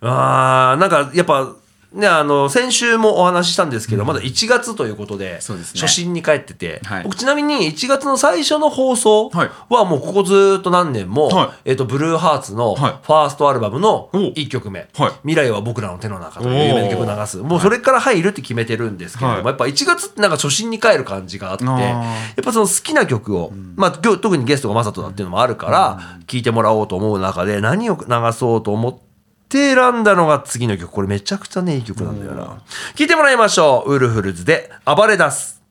[0.00, 1.52] あー、なんか、やっぱ、
[1.92, 5.38] ね、あの、先週もお話ししたんですけど、まだ1月ということで、ね。
[5.74, 7.04] 初心に帰ってて、はい。
[7.04, 11.70] 僕ちなみに1月の最初の放送はもうここずっと何年も、はい。
[11.70, 12.92] えっ、と、ブルーハーツのフはい。
[12.92, 15.12] ァーストアルバムのお1曲目、はい。
[15.22, 17.38] 未来は僕らの手の中という有名な曲を流す。
[17.38, 19.46] もうそれから入るって決めてるんですけれども、はい。
[19.46, 21.80] やっぱ1月ってなんか初心に帰る感じがあって、あー。
[21.80, 22.02] や
[22.42, 29.07] っぱその好きな曲を、まあ今日特にゲストがマサトだっていうのもあるから、聴いてもらおうと思う中で何を流そうと思って
[29.56, 30.90] 選んだのが次の曲。
[30.90, 32.62] これめちゃくちゃね、いい曲なんだよな。
[32.94, 33.94] 聴いてもらいましょう。
[33.94, 35.62] ウルフルズで暴れ出す。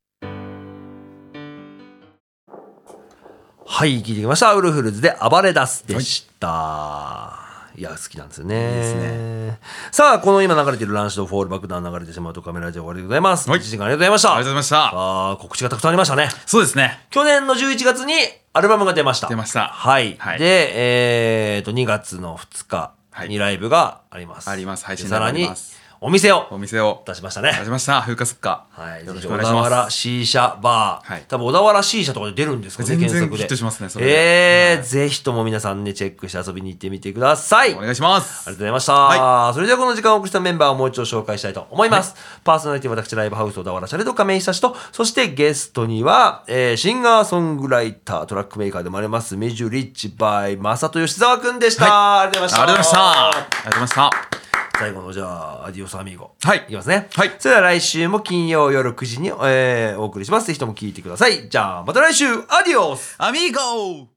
[3.70, 4.54] はい、聞いてきました。
[4.56, 7.40] ウルフルズで暴れ出すでした。
[7.76, 9.60] い、や、好きなんですよね。
[9.92, 13.50] さあ、この今流れている Rancid Fall Back Down 流れてしまうとカメラジオ終わりでございます。
[13.50, 14.36] はい1時間ありがとうございました。
[14.36, 16.30] ありがとうございましたあー告知がたくさんありましたね。
[16.48, 18.14] そうですね去年の11月に
[18.54, 19.28] アルバムが出ました。
[19.28, 20.16] 出ましたはい。
[20.18, 22.94] はいで、えー、と、2月の2日
[23.26, 24.50] にライブがあります。
[24.50, 24.86] あります。
[24.86, 27.52] 配信でさらにライブあります、お店をお店を出しましたね。
[27.58, 29.06] 出しました風化すっかはい。
[29.06, 31.14] よろしく小お願いします田原 C 社バー。
[31.14, 33.38] はい多分小田原 C 社とかで出るんですかね、全然検索で。
[33.38, 37.74] ヒットしますねそえー、ぜひとも皆さんね、チェックして遊びに行ってみてください。
[37.74, 38.94] お願いしますありがとうございました。
[38.94, 42.16] はそれではこの時間を送ったメンバーをもう一度紹介したいと思います。
[42.44, 52.22] パーソナリティ私ライブハウス小田原シャレド亀井久志と、そしてゲストには、えーシンガーソングライター、トラックメーカーでもあります、メジュリッチバイ、マサト吉沢くんでした。
[52.22, 52.62] ありがとうございました。
[52.62, 54.47] ありがとうございましたありがとうございました
[54.80, 56.32] 最後のじゃあ、アディオスアミーゴ。
[56.44, 57.08] はいいきますね。
[57.14, 60.48] はいそれでは来週も金曜夜9時に、えーお送りします。
[60.48, 61.50] ぜひとも聞いてください。
[61.50, 64.17] じゃあ、また来週、アディオスアミーゴ